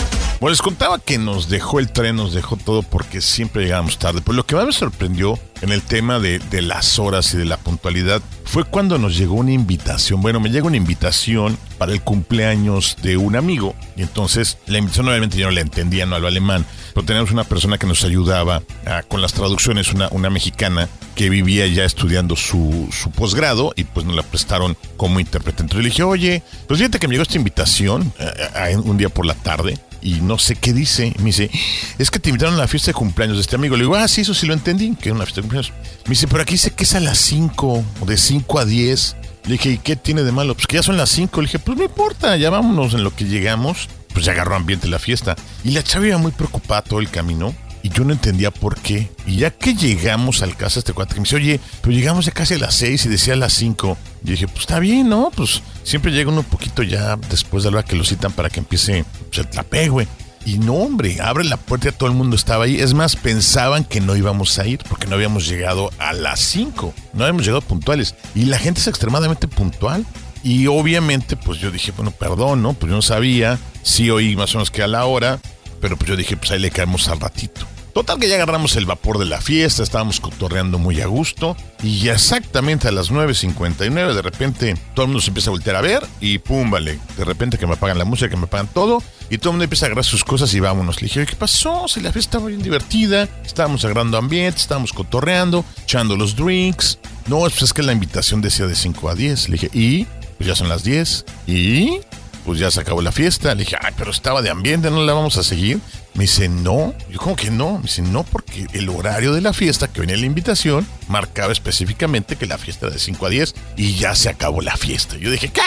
Bueno, 0.41 0.53
les 0.53 0.63
contaba 0.63 0.99
que 0.99 1.19
nos 1.19 1.51
dejó 1.51 1.81
el 1.81 1.93
tren, 1.93 2.17
nos 2.17 2.33
dejó 2.33 2.57
todo 2.57 2.83
porque 2.83 3.21
siempre 3.21 3.65
llegábamos 3.65 3.99
tarde. 3.99 4.23
Pero 4.25 4.37
lo 4.37 4.47
que 4.47 4.57
más 4.57 4.65
me 4.65 4.73
sorprendió 4.73 5.39
en 5.61 5.71
el 5.71 5.83
tema 5.83 6.19
de, 6.19 6.41
las 6.63 6.99
horas 6.99 7.35
y 7.35 7.37
de 7.37 7.45
la 7.45 7.59
puntualidad 7.59 8.23
fue 8.45 8.65
cuando 8.65 8.97
nos 8.97 9.19
llegó 9.19 9.35
una 9.35 9.53
invitación. 9.53 10.23
Bueno, 10.23 10.41
me 10.41 10.49
llegó 10.49 10.69
una 10.69 10.79
invitación 10.79 11.59
para 11.77 11.93
el 11.93 12.01
cumpleaños 12.01 12.97
de 13.03 13.19
un 13.19 13.37
amigo. 13.37 13.75
Y 13.97 14.03
entonces 14.03 14.57
la 14.67 14.79
invitación 14.79 15.09
obviamente 15.09 15.37
yo 15.37 15.45
no 15.45 15.53
la 15.53 15.61
entendía, 15.61 16.07
no 16.07 16.15
hablo 16.17 16.29
alemán. 16.29 16.65
Pero 16.95 17.05
teníamos 17.05 17.33
una 17.33 17.45
persona 17.45 17.77
que 17.77 17.87
nos 17.87 18.03
ayudaba 18.05 18.63
a, 18.87 19.03
con 19.03 19.21
las 19.21 19.35
traducciones, 19.35 19.93
una, 19.93 20.31
mexicana 20.31 20.89
que 21.17 21.29
vivía 21.29 21.67
ya 21.67 21.85
estudiando 21.85 22.35
su, 22.35 22.89
posgrado 23.15 23.75
y 23.77 23.85
pues 23.85 24.07
nos 24.07 24.17
la 24.17 24.23
prestaron 24.23 24.75
como 24.97 25.21
intérprete. 25.21 25.65
Entonces 25.65 25.85
le 25.85 25.91
dije, 25.91 26.03
oye, 26.03 26.43
pues 26.67 26.79
fíjate 26.79 26.99
que 26.99 27.09
me 27.09 27.13
llegó 27.13 27.25
esta 27.25 27.37
invitación 27.37 28.11
a, 28.55 28.65
a, 28.65 28.71
un 28.79 28.97
día 28.97 29.11
por 29.11 29.27
la 29.27 29.35
tarde 29.35 29.79
y 30.03 30.21
no 30.21 30.39
sé 30.39 30.57
qué 30.57 30.73
dice. 30.73 31.13
Me 31.19 31.27
dice, 31.27 31.51
es 31.99 32.11
que 32.11 32.19
te 32.19 32.31
invitaron 32.31 32.55
a 32.55 32.59
la 32.59 32.69
fiesta 32.69 32.91
de 32.91 32.95
cumpleaños 32.95 33.37
de 33.37 33.43
este 33.43 33.57
amigo. 33.57 33.77
Le 33.77 33.83
digo, 33.83 33.97
ah, 33.97 34.09
sí, 34.09 34.23
eso 34.23 34.35
sí 34.35 34.47
lo 34.47 34.55
entendí, 34.55 34.95
que 34.95 35.09
era 35.11 35.17
una 35.17 35.25
fiesta 35.25 35.41
de 35.41 35.49
cumpleaños. 35.49 35.73
Me 36.05 36.11
dice, 36.11 36.29
pero 36.29 36.43
aquí 36.43 36.55
dice 36.55 36.73
que 36.73 36.85
es 36.85 36.95
a 36.95 37.01
las 37.01 37.19
5, 37.19 37.85
o 38.01 38.07
de 38.07 38.17
5 38.17 38.59
a 38.59 38.65
10. 38.65 39.17
Le 39.45 39.53
dije, 39.53 39.71
¿y 39.71 39.79
qué 39.79 39.97
tiene 39.97 40.23
de 40.23 40.33
malo? 40.33 40.55
Pues 40.55 40.67
que 40.67 40.77
ya 40.77 40.83
son 40.83 40.97
las 40.97 41.11
5. 41.11 41.41
Le 41.41 41.47
dije, 41.47 41.59
pues 41.59 41.79
no 41.79 41.85
importa, 41.85 42.37
ya 42.37 42.51
vámonos 42.51 42.95
en 42.95 43.05
lo 43.05 43.15
que 43.15 43.25
llegamos. 43.25 43.89
Pues 44.13 44.25
ya 44.25 44.33
agarró 44.33 44.57
ambiente 44.57 44.89
la 44.89 44.99
fiesta. 44.99 45.37
Y 45.65 45.71
la 45.71 45.83
chava 45.83 46.07
iba 46.07 46.19
muy 46.19 46.33
preocupada 46.33 46.83
todo 46.83 47.01
el 47.01 47.11
camino. 47.11 47.55
Y 47.83 47.89
yo 47.89 48.05
no 48.05 48.13
entendía 48.13 48.51
por 48.51 48.79
qué. 48.81 49.11
Y 49.27 49.37
ya 49.37 49.51
que 49.51 49.75
llegamos 49.75 50.43
al 50.43 50.57
casa 50.57 50.81
este 50.81 50.93
cuate 50.93 51.15
que 51.15 51.21
me 51.21 51.25
dice, 51.25 51.37
oye, 51.37 51.61
pero 51.81 51.93
llegamos 51.93 52.27
ya 52.27 52.33
casi 52.33 52.55
a 52.55 52.59
las 52.59 52.75
6 52.75 53.07
y 53.07 53.09
decía 53.09 53.35
a 53.35 53.37
las 53.37 53.55
5. 53.55 53.97
Y 54.25 54.31
dije, 54.33 54.47
pues 54.49 54.61
está 54.61 54.79
bien, 54.79 55.09
¿no? 55.09 55.31
Pues 55.35 55.63
siempre 55.83 56.13
llega 56.13 56.31
uno 56.31 56.41
un 56.41 56.47
poquito 56.47 56.83
ya 56.83 57.17
después 57.17 57.65
de 57.65 57.71
la 57.71 57.79
hora 57.79 57.87
que 57.87 57.97
lo 57.97 58.05
citan 58.05 58.33
para 58.33 58.51
que 58.51 58.61
empiece 58.61 59.05
pues, 59.29 59.39
el 59.39 59.49
trapé, 59.49 59.89
güey. 59.89 60.07
Y 60.47 60.59
no, 60.59 60.75
hombre, 60.75 61.19
abre 61.21 61.45
la 61.45 61.59
puerta 61.59 61.89
y 61.89 61.93
todo 61.93 62.09
el 62.09 62.15
mundo 62.15 62.35
estaba 62.35 62.65
ahí. 62.65 62.81
Es 62.81 62.95
más, 62.95 63.17
pensaban 63.17 63.85
que 63.85 64.01
no 64.01 64.17
íbamos 64.17 64.59
a 64.59 64.67
ir 64.67 64.81
porque 64.89 65.07
no 65.07 65.15
habíamos 65.15 65.47
llegado 65.47 65.91
a 65.99 66.13
las 66.13 66.41
5. 66.41 66.95
No 67.13 67.25
habíamos 67.25 67.45
llegado 67.45 67.61
puntuales. 67.61 68.15
Y 68.35 68.47
la 68.47 68.59
gente 68.59 68.81
es 68.81 68.87
extremadamente 68.87 69.49
puntual. 69.49 70.07
Y 70.43 70.67
obviamente, 70.67 71.37
pues 71.37 71.59
yo 71.59 71.71
dije, 71.71 71.93
bueno, 71.93 72.11
perdón, 72.11 72.63
¿no? 72.63 72.73
Pues 72.73 72.89
yo 72.89 72.97
no 72.97 73.03
sabía. 73.03 73.59
Sí 73.83 74.11
oí 74.11 74.35
más 74.35 74.55
o 74.55 74.59
menos 74.59 74.71
que 74.71 74.83
a 74.83 74.87
la 74.87 75.05
hora. 75.05 75.39
Pero 75.81 75.97
pues 75.97 76.09
yo 76.09 76.17
dije, 76.17 76.37
pues 76.37 76.51
ahí 76.51 76.59
le 76.59 76.71
caemos 76.71 77.09
al 77.09 77.21
ratito. 77.21 77.67
Total 77.93 78.19
que 78.19 78.29
ya 78.29 78.37
agarramos 78.37 78.77
el 78.77 78.87
vapor 78.87 79.19
de 79.19 79.27
la 79.27 79.41
fiesta, 79.41 79.83
estábamos 79.83 80.21
cotorreando 80.21 80.79
muy 80.79 81.01
a 81.01 81.07
gusto 81.07 81.57
y 81.83 82.09
exactamente 82.09 82.89
a 82.89 82.93
las 82.93 83.11
9.59 83.11 84.15
de 84.15 84.23
repente 84.23 84.77
todo 84.95 85.07
el 85.07 85.09
mundo 85.09 85.21
se 85.21 85.31
empieza 85.31 85.51
a 85.51 85.53
voltear 85.53 85.77
a 85.77 85.81
ver 85.81 86.07
y 86.21 86.39
pum, 86.39 86.71
vale, 86.71 86.99
de 87.17 87.25
repente 87.25 87.59
que 87.59 87.67
me 87.67 87.75
apagan 87.75 87.99
la 87.99 88.05
música, 88.05 88.29
que 88.29 88.37
me 88.37 88.45
apagan 88.45 88.69
todo 88.69 89.03
y 89.31 89.39
todo 89.39 89.51
el 89.51 89.53
mundo 89.55 89.65
empieza 89.65 89.87
a 89.87 89.89
agarrar 89.89 90.05
sus 90.05 90.25
cosas 90.25 90.53
y 90.55 90.61
vámonos. 90.61 91.01
Le 91.01 91.07
dije, 91.07 91.25
¿qué 91.25 91.37
pasó? 91.37 91.87
Si 91.87 92.01
la 92.01 92.13
fiesta 92.13 92.31
estaba 92.31 92.47
bien 92.49 92.63
divertida, 92.63 93.29
estábamos 93.45 93.85
agarrando 93.85 94.19
ambiente, 94.19 94.61
estábamos 94.61 94.93
cotorreando, 94.93 95.65
echando 95.85 96.17
los 96.17 96.35
drinks. 96.35 96.99
No, 97.29 97.39
pues 97.39 97.63
es 97.63 97.73
que 97.73 97.83
la 97.83 97.93
invitación 97.93 98.41
decía 98.41 98.67
de 98.67 98.75
5 98.75 99.09
a 99.09 99.15
10. 99.15 99.49
Le 99.49 99.53
dije, 99.55 99.71
¿y? 99.73 100.07
Pues 100.37 100.49
ya 100.49 100.57
son 100.57 100.69
las 100.69 100.83
10. 100.83 101.25
¿Y? 101.47 102.01
Pues 102.45 102.59
ya 102.59 102.73
se 102.73 102.81
acabó 102.81 103.03
la 103.03 103.13
fiesta. 103.13 103.55
Le 103.55 103.63
dije, 103.63 103.77
ay, 103.81 103.95
pero 103.97 104.11
estaba 104.11 104.43
de 104.43 104.51
ambiente, 104.51 104.91
¿no 104.91 105.05
la 105.05 105.13
vamos 105.13 105.37
a 105.37 105.45
seguir? 105.45 105.81
Me 106.15 106.25
dice, 106.25 106.49
no. 106.49 106.95
Yo, 107.11 107.19
como 107.19 107.37
que 107.37 107.51
no? 107.51 107.77
Me 107.77 107.83
dice, 107.83 108.03
no, 108.03 108.25
porque 108.25 108.67
el 108.73 108.89
horario 108.89 109.33
de 109.33 109.41
la 109.41 109.53
fiesta 109.53 109.89
que 109.89 110.01
venía 110.01 110.15
en 110.15 110.21
la 110.23 110.27
invitación 110.27 110.87
marcaba 111.09 111.53
específicamente 111.53 112.37
que 112.37 112.47
la 112.47 112.59
fiesta 112.59 112.87
era 112.87 112.95
de 112.95 113.01
5 113.01 113.27
a 113.27 113.29
10 113.29 113.55
y 113.77 113.95
ya 113.95 114.15
se 114.15 114.29
acabó 114.29 114.61
la 114.61 114.77
fiesta. 114.77 115.17
Yo 115.17 115.31
dije, 115.31 115.49
¿qué? 115.49 115.61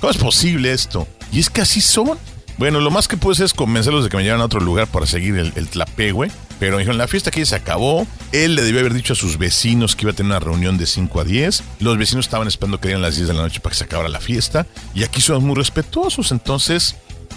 ¿Cómo 0.00 0.10
es 0.10 0.18
posible 0.18 0.72
esto? 0.72 1.06
Y 1.32 1.40
es 1.40 1.50
que 1.50 1.60
así 1.60 1.80
son. 1.80 2.18
Bueno, 2.56 2.80
lo 2.80 2.90
más 2.90 3.08
que 3.08 3.16
pude 3.16 3.32
hacer 3.32 3.46
es 3.46 3.54
convencerlos 3.54 4.04
de 4.04 4.10
que 4.10 4.16
me 4.16 4.22
llevaran 4.22 4.42
a 4.42 4.44
otro 4.44 4.60
lugar 4.60 4.86
para 4.86 5.06
seguir 5.06 5.36
el, 5.36 5.52
el 5.56 5.68
tlapé, 5.68 6.12
güey. 6.12 6.30
Pero 6.60 6.78
dijeron, 6.78 6.98
la 6.98 7.08
fiesta 7.08 7.30
aquí 7.30 7.40
ya 7.40 7.46
se 7.46 7.56
acabó. 7.56 8.06
Él 8.32 8.54
le 8.54 8.62
debió 8.62 8.80
haber 8.80 8.94
dicho 8.94 9.14
a 9.14 9.16
sus 9.16 9.38
vecinos 9.38 9.96
que 9.96 10.02
iba 10.04 10.12
a 10.12 10.14
tener 10.14 10.30
una 10.30 10.40
reunión 10.40 10.78
de 10.78 10.86
5 10.86 11.20
a 11.20 11.24
10. 11.24 11.62
Los 11.80 11.98
vecinos 11.98 12.26
estaban 12.26 12.46
esperando 12.46 12.80
que 12.80 12.88
dieran 12.88 13.02
las 13.02 13.16
10 13.16 13.28
de 13.28 13.34
la 13.34 13.42
noche 13.42 13.60
para 13.60 13.72
que 13.72 13.78
se 13.78 13.84
acabara 13.84 14.08
la 14.08 14.20
fiesta. 14.20 14.66
Y 14.94 15.02
aquí 15.02 15.20
somos 15.20 15.42
muy 15.42 15.56
respetuosos. 15.56 16.30
Entonces, 16.30 16.94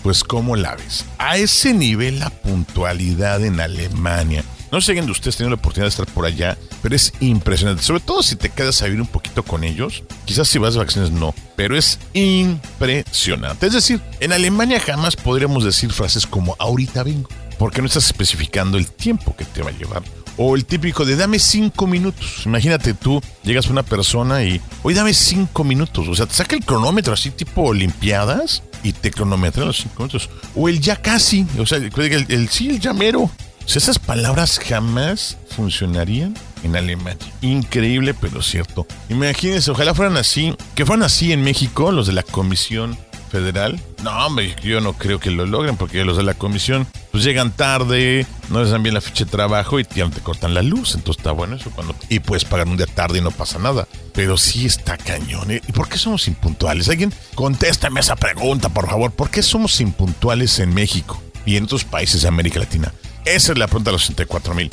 pues, 0.08 0.24
¿cómo 0.24 0.56
la 0.56 0.74
ves? 0.74 1.04
A 1.18 1.36
ese 1.36 1.74
nivel 1.74 2.20
la 2.20 2.30
puntualidad 2.30 3.44
en 3.44 3.60
Alemania. 3.60 4.42
No 4.72 4.80
sé 4.80 4.86
si 4.86 4.92
alguien 4.92 5.06
de 5.06 5.12
ustedes 5.12 5.36
tiene 5.36 5.50
la 5.50 5.56
oportunidad 5.56 5.88
de 5.88 5.90
estar 5.90 6.06
por 6.06 6.26
allá, 6.26 6.58
pero 6.82 6.96
es 6.96 7.12
impresionante. 7.20 7.84
Sobre 7.84 8.00
todo 8.00 8.24
si 8.24 8.38
te 8.38 8.48
quedas 8.48 8.82
a 8.82 8.86
vivir 8.86 9.02
un 9.02 9.08
poquito 9.08 9.44
con 9.44 9.66
ellos. 9.66 10.06
Quizás 10.24 10.48
si 10.48 10.60
vas 10.60 10.76
de 10.76 10.80
vacaciones 10.80 11.12
no, 11.12 11.36
pero 11.58 11.78
es 11.78 12.00
impresionante. 12.14 13.68
Es 13.68 13.74
decir, 13.74 14.00
en 14.22 14.32
Alemania 14.32 14.80
jamás 14.80 15.18
podríamos 15.18 15.66
decir 15.66 15.92
frases 15.92 16.26
como 16.26 16.56
ahorita 16.58 17.04
vengo, 17.04 17.28
porque 17.60 17.82
no 17.82 17.88
estás 17.88 18.06
especificando 18.06 18.78
el 18.78 18.90
tiempo 18.90 19.36
que 19.36 19.44
te 19.44 19.62
va 19.62 19.72
a 19.72 19.78
llevar. 19.78 20.04
O 20.38 20.56
el 20.56 20.66
típico 20.66 21.04
de 21.04 21.16
dame 21.16 21.40
cinco 21.40 21.88
minutos. 21.88 22.44
Imagínate 22.46 22.94
tú, 22.94 23.22
llegas 23.44 23.68
a 23.68 23.72
una 23.72 23.84
persona 23.84 24.44
y, 24.44 24.62
oye, 24.84 24.96
dame 24.96 25.14
cinco 25.14 25.64
minutos. 25.64 26.08
O 26.08 26.16
sea, 26.16 26.28
te 26.28 26.36
saca 26.36 26.56
el 26.56 26.64
cronómetro 26.64 27.14
así 27.14 27.32
tipo 27.32 27.64
Olimpiadas 27.64 28.64
y 28.84 28.94
te 28.94 29.12
cronometra 29.12 29.66
los 29.66 29.78
cinco 29.78 30.04
minutos. 30.04 30.30
O 30.56 30.70
el 30.70 30.80
ya 30.80 30.96
casi, 30.98 31.46
o 31.58 31.66
sea, 31.66 31.80
el, 31.80 31.92
el, 31.96 32.26
el 32.30 32.50
sí, 32.50 32.70
el 32.70 32.80
llamero. 32.80 33.22
O 33.22 33.70
sea, 33.70 33.80
esas 33.82 34.00
palabras 34.00 34.60
jamás 34.60 35.38
funcionarían 35.50 36.36
en 36.64 36.76
Alemania. 36.76 37.18
Increíble, 37.42 38.14
pero 38.14 38.42
cierto. 38.42 38.88
Imagínense, 39.10 39.72
ojalá 39.72 39.94
fueran 39.94 40.18
así, 40.18 40.56
que 40.76 40.86
fueran 40.86 41.04
así 41.04 41.34
en 41.34 41.42
México, 41.42 41.92
los 41.92 42.08
de 42.08 42.14
la 42.14 42.24
Comisión 42.24 42.98
Federal. 43.38 43.80
No, 44.04 44.26
hombre, 44.26 44.56
yo 44.64 44.82
no 44.82 44.94
creo 44.94 45.20
que 45.20 45.30
lo 45.30 45.46
logren, 45.46 45.78
porque 45.78 46.04
los 46.04 46.18
de 46.18 46.24
la 46.24 46.34
Comisión 46.34 46.88
pues 47.12 47.24
llegan 47.24 47.52
tarde, 47.52 48.26
no 48.50 48.62
les 48.62 48.72
dan 48.72 48.82
bien 48.82 48.96
la 48.96 49.02
ficha 49.02 49.26
de 49.26 49.32
trabajo 49.32 49.80
y 49.80 49.86
ya 49.96 50.10
te 50.10 50.22
cortan 50.22 50.54
la 50.54 50.64
luz. 50.64 50.96
Entonces 50.96 51.20
está 51.20 51.32
bueno 51.32 51.56
eso. 51.56 51.70
cuando 51.72 51.96
Y 52.10 52.20
puedes 52.20 52.46
pagar 52.46 52.68
un 52.68 52.78
día 52.78 52.88
tarde 52.88 53.20
y 53.20 53.22
no 53.22 53.32
pasa 53.32 53.60
nada. 53.60 53.88
Pero 54.14 54.38
sí 54.38 54.66
está 54.66 54.98
cañón. 54.98 55.52
¿eh? 55.52 55.62
¿Y 55.68 55.72
por 55.72 55.88
qué 55.88 55.98
somos 55.98 56.28
impuntuales? 56.28 56.90
Alguien 56.90 57.14
contéstame 57.36 58.00
esa 58.00 58.16
pregunta, 58.16 58.70
por 58.70 58.88
favor. 58.88 59.12
¿Por 59.12 59.30
qué 59.30 59.44
somos 59.44 59.80
impuntuales 59.82 60.58
en 60.60 60.74
México 60.74 61.22
y 61.46 61.58
en 61.58 61.66
otros 61.66 61.84
países 61.84 62.24
de 62.24 62.28
América 62.28 62.60
Latina? 62.60 62.92
Esa 63.24 63.52
es 63.52 63.58
la 63.58 63.68
pregunta 63.68 63.92
de 63.92 63.94
los 63.94 64.02
64 64.02 64.54
mil. 64.56 64.70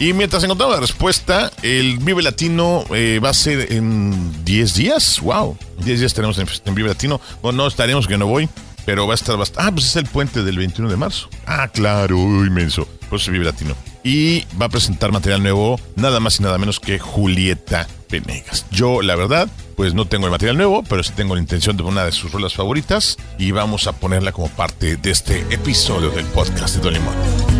Y 0.00 0.14
mientras 0.14 0.42
encontramos 0.42 0.76
la 0.76 0.80
respuesta, 0.80 1.52
el 1.62 1.98
Vive 1.98 2.22
Latino 2.22 2.84
eh, 2.94 3.20
va 3.22 3.28
a 3.28 3.34
ser 3.34 3.70
en 3.70 4.44
10 4.46 4.74
días. 4.74 5.20
¡Wow! 5.20 5.58
10 5.84 6.00
días 6.00 6.14
tenemos 6.14 6.38
en, 6.38 6.74
Vive 6.74 6.88
Latino. 6.88 7.20
Bueno, 7.42 7.58
no 7.58 7.68
estaremos, 7.68 8.06
que 8.06 8.16
no 8.16 8.26
voy, 8.26 8.48
pero 8.86 9.06
va 9.06 9.12
a 9.12 9.16
estar 9.16 9.36
bastante. 9.36 9.68
Ah, 9.68 9.70
pues 9.70 9.84
es 9.84 9.96
el 9.96 10.06
puente 10.06 10.42
del 10.42 10.56
21 10.56 10.88
de 10.88 10.96
marzo. 10.96 11.28
Ah, 11.44 11.68
claro, 11.68 12.16
inmenso. 12.16 12.88
Pues 13.10 13.28
Vive 13.28 13.44
Latino. 13.44 13.76
Y 14.02 14.46
va 14.58 14.66
a 14.66 14.68
presentar 14.70 15.12
material 15.12 15.42
nuevo, 15.42 15.78
nada 15.96 16.18
más 16.18 16.40
y 16.40 16.44
nada 16.44 16.56
menos 16.56 16.80
que 16.80 16.98
Julieta 16.98 17.86
Venegas. 18.08 18.64
Yo, 18.70 19.02
la 19.02 19.16
verdad, 19.16 19.50
pues 19.76 19.92
no 19.92 20.06
tengo 20.06 20.24
el 20.24 20.30
material 20.30 20.56
nuevo, 20.56 20.82
pero 20.82 21.02
sí 21.02 21.12
tengo 21.14 21.34
la 21.34 21.42
intención 21.42 21.76
de 21.76 21.82
una 21.82 22.06
de 22.06 22.12
sus 22.12 22.32
rolas 22.32 22.54
favoritas 22.54 23.18
y 23.38 23.50
vamos 23.50 23.86
a 23.86 23.92
ponerla 23.92 24.32
como 24.32 24.48
parte 24.48 24.96
de 24.96 25.10
este 25.10 25.40
episodio 25.50 26.08
del 26.08 26.24
podcast 26.24 26.76
de 26.76 26.80
Don 26.80 26.94
Limón. 26.94 27.59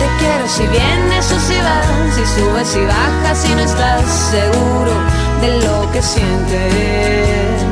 Te 0.00 0.06
quiero 0.18 0.48
si 0.48 0.66
vienes 0.66 1.32
o 1.32 1.38
si 1.40 1.56
vas, 1.66 1.86
si 2.14 2.24
subes 2.34 2.76
y 2.76 2.84
bajas 2.84 3.44
y 3.50 3.54
no 3.54 3.60
estás 3.60 4.04
seguro 4.30 4.92
de 5.40 5.60
lo 5.64 5.92
que 5.92 6.02
sientes. 6.02 7.62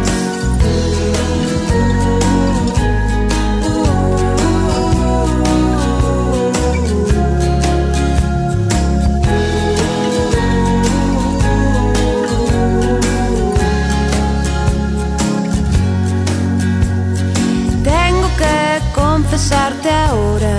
Tengo 17.82 18.28
que 18.36 18.80
confesarte 18.94 19.90
ahora, 19.90 20.58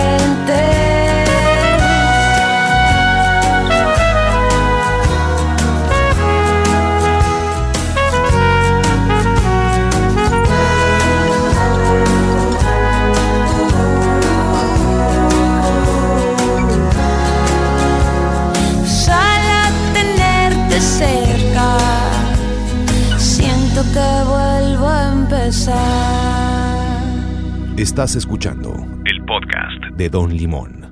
Estás 28.01 28.15
escuchando 28.15 28.73
el 29.05 29.23
podcast 29.25 29.95
de 29.95 30.09
Don 30.09 30.35
Limón. 30.35 30.91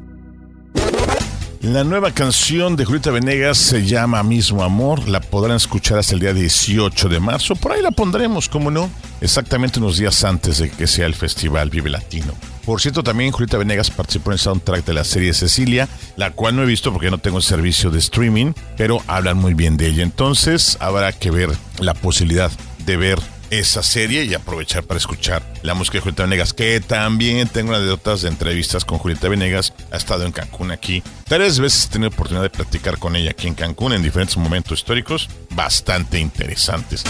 La 1.64 1.84
nueva 1.84 2.12
canción 2.12 2.76
de 2.76 2.86
Julieta 2.86 3.10
Venegas 3.10 3.58
se 3.58 3.84
llama 3.84 4.22
Mismo 4.22 4.62
Amor. 4.62 5.10
La 5.10 5.20
podrán 5.20 5.58
escuchar 5.58 5.98
hasta 5.98 6.14
el 6.14 6.20
día 6.20 6.36
18 6.36 7.10
de 7.10 7.20
marzo. 7.20 7.56
Por 7.56 7.72
ahí 7.72 7.82
la 7.82 7.90
pondremos, 7.90 8.48
¿cómo 8.48 8.70
no? 8.70 8.92
Exactamente 9.22 9.80
unos 9.80 9.98
días 9.98 10.24
antes 10.24 10.60
de 10.60 10.70
que 10.70 10.86
sea 10.86 11.08
el 11.08 11.16
Festival 11.16 11.72
Vive 11.72 11.90
Latino. 11.90 12.34
Por 12.64 12.80
cierto, 12.80 13.02
también 13.02 13.32
Julieta 13.32 13.58
Venegas 13.58 13.90
participó 13.90 14.30
en 14.30 14.34
el 14.34 14.40
soundtrack 14.40 14.86
de 14.86 14.94
la 14.94 15.04
serie 15.04 15.34
Cecilia, 15.34 15.90
la 16.16 16.30
cual 16.30 16.56
no 16.56 16.62
he 16.62 16.68
visto 16.68 16.94
porque 16.94 17.10
no 17.10 17.18
tengo 17.18 17.42
servicio 17.42 17.90
de 17.90 17.98
streaming, 17.98 18.54
pero 18.78 19.02
hablan 19.08 19.38
muy 19.38 19.56
bien 19.56 19.78
de 19.78 19.88
ella. 19.88 20.04
Entonces 20.04 20.78
habrá 20.80 21.12
que 21.12 21.32
ver 21.32 21.50
la 21.80 21.96
posibilidad 21.96 22.52
de 22.86 22.98
ver 22.98 23.20
esa 23.50 23.84
serie 23.84 24.26
y 24.26 24.34
aprovechar 24.34 24.84
para 24.84 24.98
escuchar 24.98 25.44
la 25.62 25.74
música 25.74 25.98
de 25.98 26.02
Julieta 26.02 26.24
Venegas, 26.24 26.54
que 26.54 26.80
también 26.80 27.48
tengo 27.48 27.74
anécdotas 27.74 28.22
de 28.22 28.30
entrevistas 28.30 28.86
con 28.86 28.98
Julieta 28.98 29.30
Venegas. 29.30 29.74
Ha 29.92 29.98
estado 29.98 30.26
en 30.26 30.32
Cancún 30.32 30.72
aquí. 30.72 31.04
Tres 31.26 31.60
veces 31.60 31.86
he 31.86 31.90
tenido 31.90 32.10
oportunidad 32.10 32.44
de 32.44 32.50
platicar 32.50 32.98
con 32.98 33.16
ella 33.16 33.32
aquí 33.32 33.48
en 33.48 33.56
Cancún 33.56 33.94
en 33.94 34.04
diferentes 34.04 34.38
momentos 34.38 34.80
históricos 34.80 35.30
bastante 35.52 36.20
interesantes. 36.20 37.04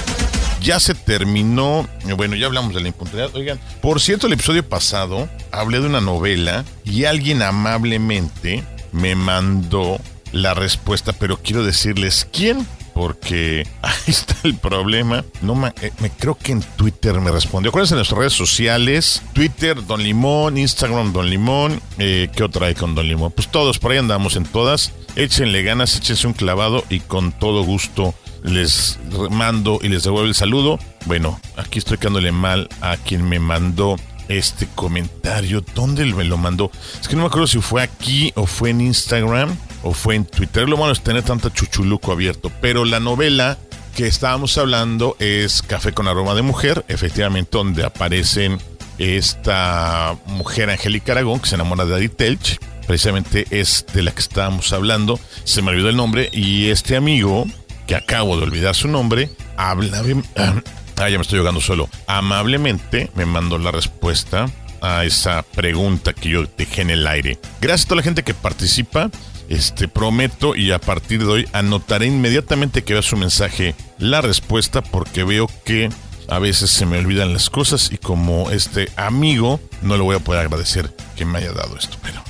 Ya 0.61 0.79
se 0.79 0.93
terminó, 0.93 1.87
bueno, 2.17 2.35
ya 2.35 2.47
hablamos 2.47 2.73
de 2.73 2.81
la 2.81 2.89
impuntualidad. 2.89 3.35
Oigan, 3.35 3.59
por 3.81 4.01
cierto, 4.01 4.27
el 4.27 4.33
episodio 4.33 4.67
pasado 4.67 5.29
hablé 5.51 5.79
de 5.79 5.87
una 5.87 6.01
novela 6.01 6.65
y 6.83 7.05
alguien 7.05 7.41
amablemente 7.41 8.63
me 8.91 9.15
mandó 9.15 9.99
la 10.31 10.53
respuesta, 10.53 11.13
pero 11.13 11.37
quiero 11.41 11.63
decirles 11.63 12.27
quién 12.31 12.67
porque 12.99 13.65
ahí 13.81 13.93
está 14.07 14.35
el 14.43 14.55
problema. 14.55 15.23
No 15.41 15.55
me, 15.55 15.69
eh, 15.81 15.93
me 16.01 16.09
creo 16.09 16.35
que 16.35 16.51
en 16.51 16.61
Twitter 16.61 17.21
me 17.21 17.31
respondió. 17.31 17.71
¿Cuáles 17.71 17.87
son 17.87 17.97
nuestras 17.97 18.19
redes 18.19 18.33
sociales? 18.33 19.21
Twitter, 19.31 19.85
Don 19.85 20.03
Limón, 20.03 20.57
Instagram, 20.57 21.13
Don 21.13 21.29
Limón. 21.29 21.81
Eh, 21.97 22.29
¿Qué 22.35 22.43
otra 22.43 22.67
hay 22.67 22.75
con 22.75 22.95
Don 22.95 23.07
Limón? 23.07 23.31
Pues 23.31 23.47
todos, 23.47 23.79
por 23.79 23.93
ahí 23.93 23.99
andamos 23.99 24.35
en 24.35 24.43
todas. 24.43 24.91
Échenle 25.15 25.63
ganas, 25.63 25.95
échense 25.95 26.27
un 26.27 26.33
clavado 26.33 26.83
y 26.89 26.99
con 26.99 27.31
todo 27.31 27.63
gusto 27.63 28.13
les 28.43 28.99
mando 29.29 29.79
y 29.81 29.87
les 29.87 30.03
devuelvo 30.03 30.27
el 30.27 30.35
saludo. 30.35 30.77
Bueno, 31.05 31.39
aquí 31.55 31.79
estoy 31.79 31.99
quedándole 31.99 32.33
mal 32.33 32.67
a 32.81 32.97
quien 32.97 33.29
me 33.29 33.39
mandó 33.39 33.95
este 34.27 34.67
comentario. 34.75 35.63
¿Dónde 35.73 36.03
me 36.03 36.25
lo 36.25 36.37
mandó? 36.37 36.69
Es 36.99 37.07
que 37.07 37.15
no 37.15 37.21
me 37.21 37.27
acuerdo 37.27 37.47
si 37.47 37.61
fue 37.61 37.81
aquí 37.81 38.33
o 38.35 38.45
fue 38.45 38.71
en 38.71 38.81
Instagram 38.81 39.55
o 39.83 39.93
fue 39.93 40.15
en 40.15 40.25
Twitter. 40.25 40.67
Lo 40.67 40.77
malo 40.77 40.93
es 40.93 41.01
tener 41.01 41.23
tanta 41.23 41.51
chuchuluco 41.51 42.11
abierto. 42.11 42.51
Pero 42.61 42.85
la 42.85 42.99
novela 42.99 43.57
que 43.95 44.07
estábamos 44.07 44.57
hablando 44.57 45.15
es 45.19 45.61
Café 45.61 45.91
con 45.91 46.07
aroma 46.07 46.33
de 46.33 46.41
mujer, 46.41 46.85
efectivamente, 46.87 47.49
donde 47.53 47.83
aparecen 47.83 48.59
esta 48.97 50.17
mujer 50.25 50.69
Angélica 50.69 51.13
Aragón 51.13 51.39
que 51.39 51.49
se 51.49 51.55
enamora 51.55 51.85
de 51.85 51.95
Adi 51.95 52.09
Telch. 52.09 52.59
Precisamente 52.87 53.45
es 53.51 53.85
de 53.93 54.03
la 54.03 54.11
que 54.11 54.21
estábamos 54.21 54.73
hablando. 54.73 55.19
Se 55.43 55.61
me 55.61 55.71
olvidó 55.71 55.89
el 55.89 55.95
nombre. 55.95 56.29
Y 56.31 56.69
este 56.69 56.95
amigo, 56.95 57.45
que 57.87 57.95
acabo 57.95 58.37
de 58.37 58.43
olvidar 58.43 58.75
su 58.75 58.87
nombre, 58.87 59.29
habla. 59.57 60.03
Ah, 61.01 61.07
ya 61.07 61.17
me 61.17 61.21
estoy 61.21 61.39
jugando 61.39 61.61
solo. 61.61 61.87
Amablemente 62.07 63.09
me 63.15 63.25
mandó 63.25 63.57
la 63.57 63.71
respuesta 63.71 64.47
a 64.81 65.05
esa 65.05 65.43
pregunta 65.43 66.13
que 66.13 66.29
yo 66.29 66.45
dejé 66.57 66.81
en 66.81 66.89
el 66.89 67.07
aire. 67.07 67.39
Gracias 67.61 67.85
a 67.85 67.89
toda 67.89 67.97
la 67.97 68.03
gente 68.03 68.23
que 68.23 68.33
participa. 68.33 69.09
Este 69.49 69.87
prometo 69.87 70.55
y 70.55 70.71
a 70.71 70.79
partir 70.79 71.19
de 71.19 71.25
hoy 71.25 71.47
anotaré 71.53 72.05
inmediatamente 72.05 72.83
que 72.83 72.93
vea 72.93 73.01
su 73.01 73.17
mensaje 73.17 73.73
la 73.97 74.21
respuesta 74.21 74.83
porque 74.83 75.23
veo 75.23 75.49
que 75.65 75.89
a 76.27 76.37
veces 76.37 76.69
se 76.69 76.85
me 76.85 76.99
olvidan 76.99 77.33
las 77.33 77.49
cosas 77.49 77.89
y 77.91 77.97
como 77.97 78.51
este 78.51 78.89
amigo 78.95 79.59
no 79.81 79.97
le 79.97 80.03
voy 80.03 80.15
a 80.15 80.19
poder 80.19 80.41
agradecer 80.41 80.93
que 81.15 81.25
me 81.25 81.39
haya 81.39 81.51
dado 81.51 81.75
esto, 81.77 81.97
pero 82.03 82.23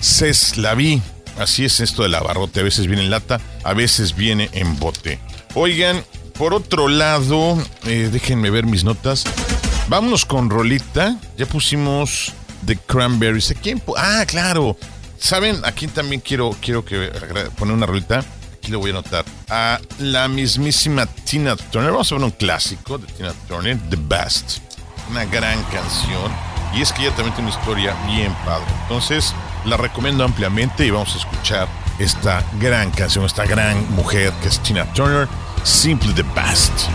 Cés 0.00 0.56
la 0.56 0.74
vi. 0.74 1.02
Así 1.38 1.64
es 1.64 1.78
esto 1.80 2.02
del 2.02 2.14
abarrote, 2.14 2.60
a 2.60 2.64
veces 2.64 2.88
viene 2.88 3.04
en 3.04 3.10
lata, 3.10 3.40
a 3.62 3.72
veces 3.72 4.16
viene 4.16 4.50
en 4.52 4.76
bote. 4.78 5.20
Oigan, 5.54 6.02
por 6.36 6.52
otro 6.52 6.88
lado, 6.88 7.56
eh, 7.86 8.08
déjenme 8.12 8.50
ver 8.50 8.66
mis 8.66 8.82
notas. 8.82 9.24
Vámonos 9.88 10.26
con 10.26 10.50
Rolita. 10.50 11.16
Ya 11.36 11.46
pusimos 11.46 12.34
The 12.66 12.76
Cranberries. 12.76 13.50
¿A 13.50 13.54
quién? 13.54 13.82
Ah, 13.96 14.24
claro. 14.26 14.76
¿Saben 15.18 15.64
a 15.64 15.72
quién 15.72 15.90
también 15.90 16.20
quiero, 16.20 16.54
quiero 16.60 16.84
que 16.84 17.10
poner 17.56 17.74
una 17.74 17.86
rolita? 17.86 18.22
Aquí 18.56 18.70
lo 18.70 18.80
voy 18.80 18.90
a 18.90 18.94
anotar. 18.94 19.24
A 19.48 19.80
la 19.98 20.28
mismísima 20.28 21.06
Tina 21.06 21.56
Turner. 21.56 21.90
Vamos 21.90 22.12
a 22.12 22.16
ver 22.16 22.24
un 22.24 22.30
clásico 22.30 22.98
de 22.98 23.06
Tina 23.06 23.32
Turner, 23.48 23.78
The 23.88 23.96
Best. 23.98 24.58
Una 25.10 25.24
gran 25.24 25.62
canción. 25.64 26.30
Y 26.74 26.82
es 26.82 26.92
que 26.92 27.02
ella 27.02 27.16
también 27.16 27.34
tiene 27.34 27.50
una 27.50 27.58
historia 27.58 27.96
bien 28.06 28.32
padre. 28.44 28.66
Entonces, 28.82 29.34
la 29.64 29.78
recomiendo 29.78 30.22
ampliamente 30.22 30.86
y 30.86 30.90
vamos 30.90 31.14
a 31.14 31.18
escuchar 31.18 31.66
esta 31.98 32.44
gran 32.60 32.90
canción, 32.90 33.24
esta 33.24 33.46
gran 33.46 33.90
mujer 33.94 34.32
que 34.42 34.48
es 34.48 34.60
Tina 34.60 34.84
Turner, 34.92 35.26
Simply 35.64 36.12
the 36.12 36.24
Best. 36.34 36.88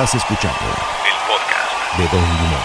Estás 0.00 0.22
escuchando 0.22 0.56
el 0.64 1.12
podcast 1.28 1.98
de 1.98 2.04
Don 2.04 2.22
Limón. 2.22 2.60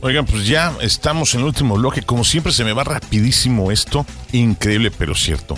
Oigan, 0.00 0.26
pues 0.26 0.48
ya 0.48 0.74
estamos 0.80 1.32
en 1.34 1.42
el 1.42 1.46
último 1.46 1.76
bloque. 1.76 2.02
Como 2.02 2.24
siempre 2.24 2.52
se 2.52 2.64
me 2.64 2.72
va 2.72 2.82
rapidísimo 2.82 3.70
esto. 3.70 4.04
Increíble, 4.32 4.90
pero 4.90 5.14
cierto. 5.14 5.56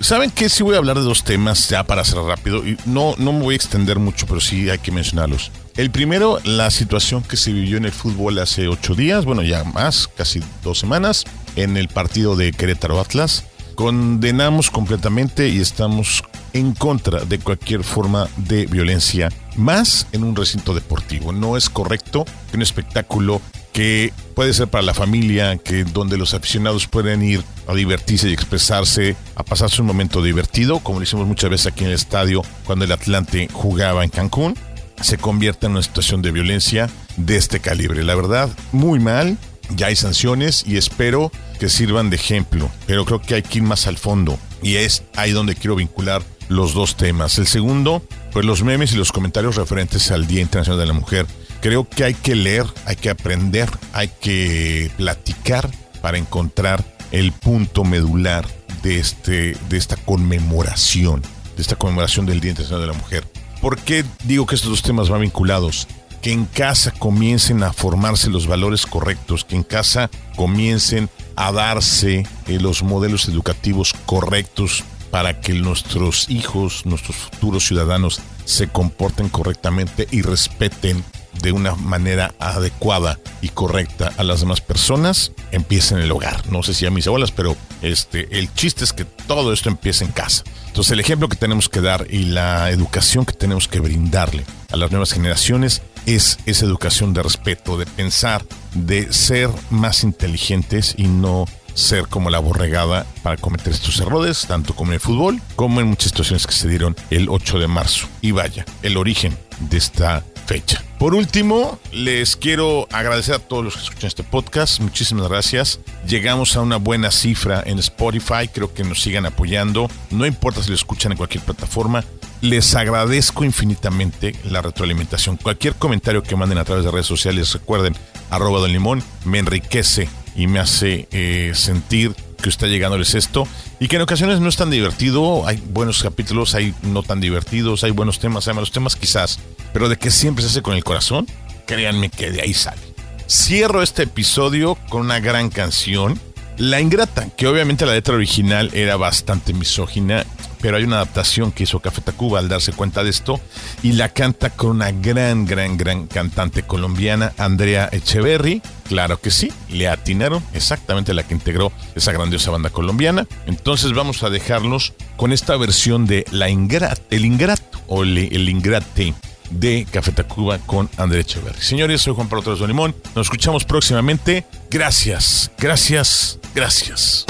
¿Saben 0.00 0.32
qué? 0.32 0.48
Sí 0.48 0.64
voy 0.64 0.74
a 0.74 0.78
hablar 0.78 0.96
de 0.96 1.04
dos 1.04 1.22
temas 1.22 1.68
ya 1.68 1.84
para 1.84 2.02
hacer 2.02 2.18
rápido. 2.18 2.66
Y 2.66 2.78
no, 2.84 3.14
no 3.16 3.32
me 3.32 3.42
voy 3.42 3.52
a 3.52 3.56
extender 3.56 4.00
mucho, 4.00 4.26
pero 4.26 4.40
sí 4.40 4.68
hay 4.68 4.78
que 4.78 4.90
mencionarlos. 4.90 5.52
El 5.76 5.92
primero, 5.92 6.40
la 6.42 6.72
situación 6.72 7.22
que 7.22 7.36
se 7.36 7.52
vivió 7.52 7.76
en 7.76 7.84
el 7.84 7.92
fútbol 7.92 8.40
hace 8.40 8.66
ocho 8.66 8.96
días, 8.96 9.24
bueno, 9.24 9.42
ya 9.42 9.62
más, 9.62 10.08
casi 10.08 10.42
dos 10.64 10.80
semanas, 10.80 11.26
en 11.54 11.76
el 11.76 11.86
partido 11.86 12.34
de 12.34 12.50
Querétaro 12.50 12.98
Atlas. 12.98 13.44
Condenamos 13.76 14.68
completamente 14.68 15.48
y 15.48 15.60
estamos 15.60 16.24
en 16.52 16.72
contra 16.72 17.24
de 17.24 17.38
cualquier 17.38 17.84
forma 17.84 18.28
de 18.36 18.66
violencia, 18.66 19.30
más 19.56 20.06
en 20.12 20.24
un 20.24 20.36
recinto 20.36 20.74
deportivo. 20.74 21.32
No 21.32 21.56
es 21.56 21.70
correcto 21.70 22.24
que 22.50 22.56
un 22.56 22.62
espectáculo 22.62 23.40
que 23.72 24.12
puede 24.34 24.52
ser 24.52 24.68
para 24.68 24.82
la 24.82 24.94
familia, 24.94 25.56
que 25.56 25.84
donde 25.84 26.16
los 26.16 26.34
aficionados 26.34 26.86
pueden 26.86 27.22
ir 27.22 27.42
a 27.68 27.74
divertirse 27.74 28.28
y 28.28 28.32
expresarse, 28.32 29.16
a 29.36 29.44
pasarse 29.44 29.80
un 29.80 29.86
momento 29.86 30.22
divertido, 30.22 30.80
como 30.80 30.98
lo 30.98 31.04
hicimos 31.04 31.26
muchas 31.26 31.50
veces 31.50 31.72
aquí 31.72 31.84
en 31.84 31.90
el 31.90 31.94
estadio 31.94 32.42
cuando 32.64 32.84
el 32.84 32.92
Atlante 32.92 33.48
jugaba 33.52 34.04
en 34.04 34.10
Cancún, 34.10 34.56
se 35.00 35.18
convierta 35.18 35.66
en 35.66 35.72
una 35.72 35.82
situación 35.82 36.20
de 36.22 36.32
violencia 36.32 36.90
de 37.16 37.36
este 37.36 37.60
calibre. 37.60 38.02
La 38.04 38.14
verdad, 38.14 38.50
muy 38.72 38.98
mal, 38.98 39.38
ya 39.76 39.86
hay 39.86 39.96
sanciones 39.96 40.64
y 40.66 40.76
espero 40.76 41.30
que 41.58 41.68
sirvan 41.68 42.10
de 42.10 42.16
ejemplo, 42.16 42.70
pero 42.86 43.04
creo 43.04 43.20
que 43.20 43.36
hay 43.36 43.42
que 43.42 43.58
ir 43.58 43.64
más 43.64 43.86
al 43.86 43.98
fondo 43.98 44.38
y 44.62 44.76
es 44.76 45.02
ahí 45.16 45.32
donde 45.32 45.54
quiero 45.54 45.76
vincular 45.76 46.22
los 46.50 46.74
dos 46.74 46.96
temas. 46.96 47.38
El 47.38 47.46
segundo, 47.46 48.02
pues 48.32 48.44
los 48.44 48.62
memes 48.62 48.92
y 48.92 48.96
los 48.96 49.12
comentarios 49.12 49.56
referentes 49.56 50.10
al 50.10 50.26
Día 50.26 50.42
Internacional 50.42 50.80
de 50.80 50.86
la 50.86 50.92
Mujer. 50.92 51.26
Creo 51.62 51.88
que 51.88 52.04
hay 52.04 52.14
que 52.14 52.34
leer, 52.34 52.66
hay 52.84 52.96
que 52.96 53.08
aprender, 53.08 53.70
hay 53.92 54.08
que 54.20 54.90
platicar 54.96 55.70
para 56.02 56.18
encontrar 56.18 56.84
el 57.12 57.32
punto 57.32 57.84
medular 57.84 58.46
de, 58.82 58.98
este, 58.98 59.56
de 59.68 59.76
esta 59.76 59.96
conmemoración, 59.96 61.22
de 61.56 61.62
esta 61.62 61.76
conmemoración 61.76 62.26
del 62.26 62.40
Día 62.40 62.50
Internacional 62.50 62.86
de 62.86 62.92
la 62.94 62.98
Mujer. 62.98 63.24
¿Por 63.60 63.78
qué 63.78 64.04
digo 64.24 64.46
que 64.46 64.56
estos 64.56 64.70
dos 64.70 64.82
temas 64.82 65.08
van 65.08 65.20
vinculados? 65.20 65.86
Que 66.20 66.32
en 66.32 66.46
casa 66.46 66.90
comiencen 66.90 67.62
a 67.62 67.72
formarse 67.72 68.28
los 68.28 68.46
valores 68.46 68.86
correctos, 68.86 69.44
que 69.44 69.54
en 69.54 69.62
casa 69.62 70.10
comiencen 70.34 71.10
a 71.36 71.52
darse 71.52 72.26
eh, 72.46 72.58
los 72.60 72.82
modelos 72.82 73.28
educativos 73.28 73.94
correctos 74.04 74.84
para 75.10 75.40
que 75.40 75.54
nuestros 75.54 76.28
hijos, 76.30 76.86
nuestros 76.86 77.16
futuros 77.16 77.66
ciudadanos 77.66 78.20
se 78.44 78.68
comporten 78.68 79.28
correctamente 79.28 80.06
y 80.10 80.22
respeten 80.22 81.04
de 81.42 81.52
una 81.52 81.74
manera 81.74 82.34
adecuada 82.38 83.18
y 83.40 83.48
correcta 83.48 84.12
a 84.16 84.24
las 84.24 84.40
demás 84.40 84.60
personas, 84.60 85.32
empieza 85.52 85.94
en 85.94 86.02
el 86.02 86.12
hogar. 86.12 86.50
No 86.50 86.62
sé 86.62 86.74
si 86.74 86.86
a 86.86 86.90
mis 86.90 87.06
abuelas, 87.06 87.30
pero 87.30 87.56
este, 87.82 88.38
el 88.38 88.52
chiste 88.54 88.84
es 88.84 88.92
que 88.92 89.04
todo 89.04 89.52
esto 89.52 89.68
empieza 89.68 90.04
en 90.04 90.12
casa. 90.12 90.44
Entonces 90.66 90.92
el 90.92 91.00
ejemplo 91.00 91.28
que 91.28 91.36
tenemos 91.36 91.68
que 91.68 91.80
dar 91.80 92.06
y 92.10 92.24
la 92.24 92.70
educación 92.70 93.24
que 93.24 93.32
tenemos 93.32 93.68
que 93.68 93.80
brindarle 93.80 94.44
a 94.70 94.76
las 94.76 94.90
nuevas 94.90 95.12
generaciones 95.12 95.82
es 96.06 96.38
esa 96.46 96.66
educación 96.66 97.12
de 97.12 97.22
respeto, 97.22 97.76
de 97.76 97.86
pensar, 97.86 98.44
de 98.74 99.12
ser 99.12 99.50
más 99.70 100.04
inteligentes 100.04 100.94
y 100.96 101.04
no 101.04 101.46
ser 101.74 102.06
como 102.06 102.30
la 102.30 102.38
borregada 102.38 103.06
para 103.22 103.36
cometer 103.36 103.72
estos 103.72 104.00
errores, 104.00 104.46
tanto 104.46 104.74
como 104.74 104.90
en 104.90 104.94
el 104.94 105.00
fútbol 105.00 105.40
como 105.56 105.80
en 105.80 105.88
muchas 105.88 106.10
situaciones 106.10 106.46
que 106.46 106.52
se 106.52 106.68
dieron 106.68 106.96
el 107.10 107.28
8 107.28 107.58
de 107.58 107.68
marzo. 107.68 108.06
Y 108.20 108.32
vaya, 108.32 108.64
el 108.82 108.96
origen 108.96 109.36
de 109.60 109.78
esta 109.78 110.24
fecha. 110.46 110.82
Por 110.98 111.14
último, 111.14 111.78
les 111.92 112.36
quiero 112.36 112.88
agradecer 112.92 113.36
a 113.36 113.38
todos 113.38 113.64
los 113.64 113.74
que 113.74 113.82
escuchan 113.82 114.08
este 114.08 114.22
podcast. 114.22 114.80
Muchísimas 114.80 115.28
gracias. 115.28 115.80
Llegamos 116.06 116.56
a 116.56 116.60
una 116.60 116.76
buena 116.76 117.10
cifra 117.10 117.62
en 117.64 117.78
Spotify. 117.78 118.48
Creo 118.52 118.74
que 118.74 118.84
nos 118.84 119.00
sigan 119.00 119.26
apoyando. 119.26 119.88
No 120.10 120.26
importa 120.26 120.62
si 120.62 120.68
lo 120.70 120.74
escuchan 120.74 121.12
en 121.12 121.18
cualquier 121.18 121.44
plataforma. 121.44 122.04
Les 122.40 122.74
agradezco 122.74 123.44
infinitamente 123.44 124.34
la 124.44 124.60
retroalimentación. 124.62 125.36
Cualquier 125.36 125.74
comentario 125.74 126.22
que 126.22 126.36
manden 126.36 126.58
a 126.58 126.64
través 126.64 126.84
de 126.84 126.90
redes 126.90 127.06
sociales, 127.06 127.52
recuerden, 127.52 127.94
arroba 128.30 128.60
don 128.60 128.72
limón, 128.72 129.02
me 129.24 129.38
enriquece 129.38 130.08
y 130.34 130.46
me 130.46 130.58
hace 130.58 131.08
eh, 131.12 131.52
sentir 131.54 132.14
que 132.40 132.48
está 132.48 132.66
llegándoles 132.66 133.14
esto 133.14 133.46
y 133.78 133.88
que 133.88 133.96
en 133.96 134.02
ocasiones 134.02 134.40
no 134.40 134.48
es 134.48 134.56
tan 134.56 134.70
divertido, 134.70 135.46
hay 135.46 135.62
buenos 135.72 136.02
capítulos, 136.02 136.54
hay 136.54 136.74
no 136.82 137.02
tan 137.02 137.20
divertidos, 137.20 137.84
hay 137.84 137.90
buenos 137.90 138.18
temas, 138.18 138.48
hay 138.48 138.54
malos 138.54 138.72
temas 138.72 138.96
quizás, 138.96 139.38
pero 139.72 139.88
de 139.88 139.96
que 139.96 140.10
siempre 140.10 140.42
se 140.42 140.50
hace 140.50 140.62
con 140.62 140.74
el 140.74 140.84
corazón, 140.84 141.26
créanme 141.66 142.10
que 142.10 142.30
de 142.30 142.42
ahí 142.42 142.54
sale. 142.54 142.80
Cierro 143.28 143.82
este 143.82 144.04
episodio 144.04 144.76
con 144.88 145.02
una 145.02 145.20
gran 145.20 145.50
canción, 145.50 146.20
La 146.60 146.78
Ingrata, 146.78 147.26
que 147.38 147.46
obviamente 147.46 147.86
la 147.86 147.94
letra 147.94 148.14
original 148.14 148.70
era 148.74 148.96
bastante 148.96 149.54
misógina 149.54 150.26
pero 150.60 150.76
hay 150.76 150.84
una 150.84 150.96
adaptación 150.96 151.52
que 151.52 151.62
hizo 151.62 151.80
Café 151.80 152.02
Tacuba 152.02 152.38
al 152.38 152.50
darse 152.50 152.74
cuenta 152.74 153.02
de 153.02 153.08
esto 153.08 153.40
y 153.82 153.92
la 153.92 154.10
canta 154.10 154.50
con 154.50 154.72
una 154.72 154.92
gran, 154.92 155.46
gran, 155.46 155.78
gran 155.78 156.06
cantante 156.06 156.62
colombiana, 156.64 157.32
Andrea 157.38 157.88
Echeverry. 157.90 158.60
Claro 158.86 159.18
que 159.18 159.30
sí, 159.30 159.50
le 159.70 159.88
atinaron 159.88 160.44
exactamente 160.52 161.14
la 161.14 161.22
que 161.22 161.32
integró 161.32 161.72
esa 161.94 162.12
grandiosa 162.12 162.50
banda 162.50 162.68
colombiana. 162.68 163.26
Entonces 163.46 163.94
vamos 163.94 164.22
a 164.22 164.28
dejarlos 164.28 164.92
con 165.16 165.32
esta 165.32 165.56
versión 165.56 166.06
de 166.06 166.26
La 166.30 166.50
Ingrata, 166.50 167.00
el 167.10 167.24
Ingrato 167.24 167.80
o 167.86 168.02
el 168.02 168.48
Ingrate 168.48 169.14
de 169.50 169.86
Café 169.90 170.12
Tacuba 170.12 170.58
con 170.58 170.88
Andrea 170.96 171.20
Echeverry. 171.20 171.60
Señores, 171.60 172.00
soy 172.02 172.14
Juan 172.14 172.28
Pablo 172.28 172.42
Torres 172.42 172.60
Limón. 172.66 172.94
Nos 173.14 173.26
escuchamos 173.26 173.64
próximamente. 173.64 174.46
Gracias, 174.70 175.50
gracias, 175.58 176.38
gracias. 176.54 177.26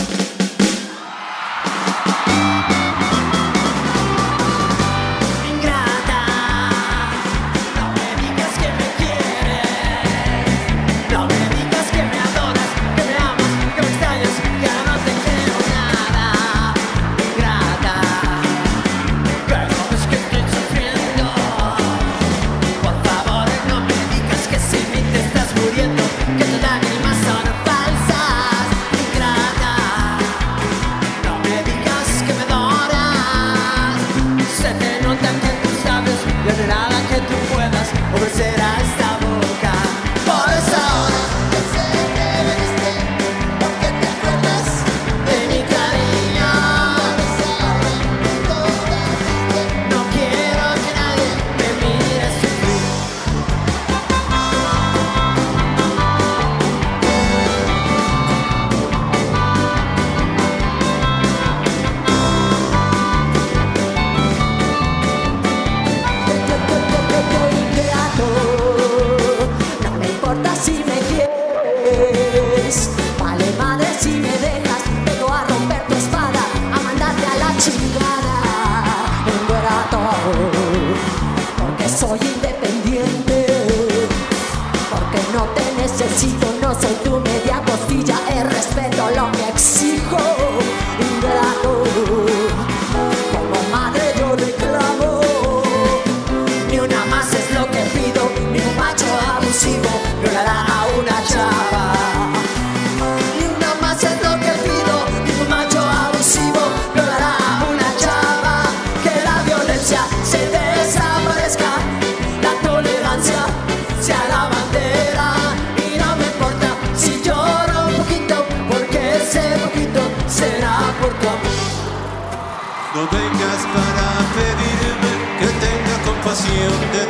you. 126.48 127.10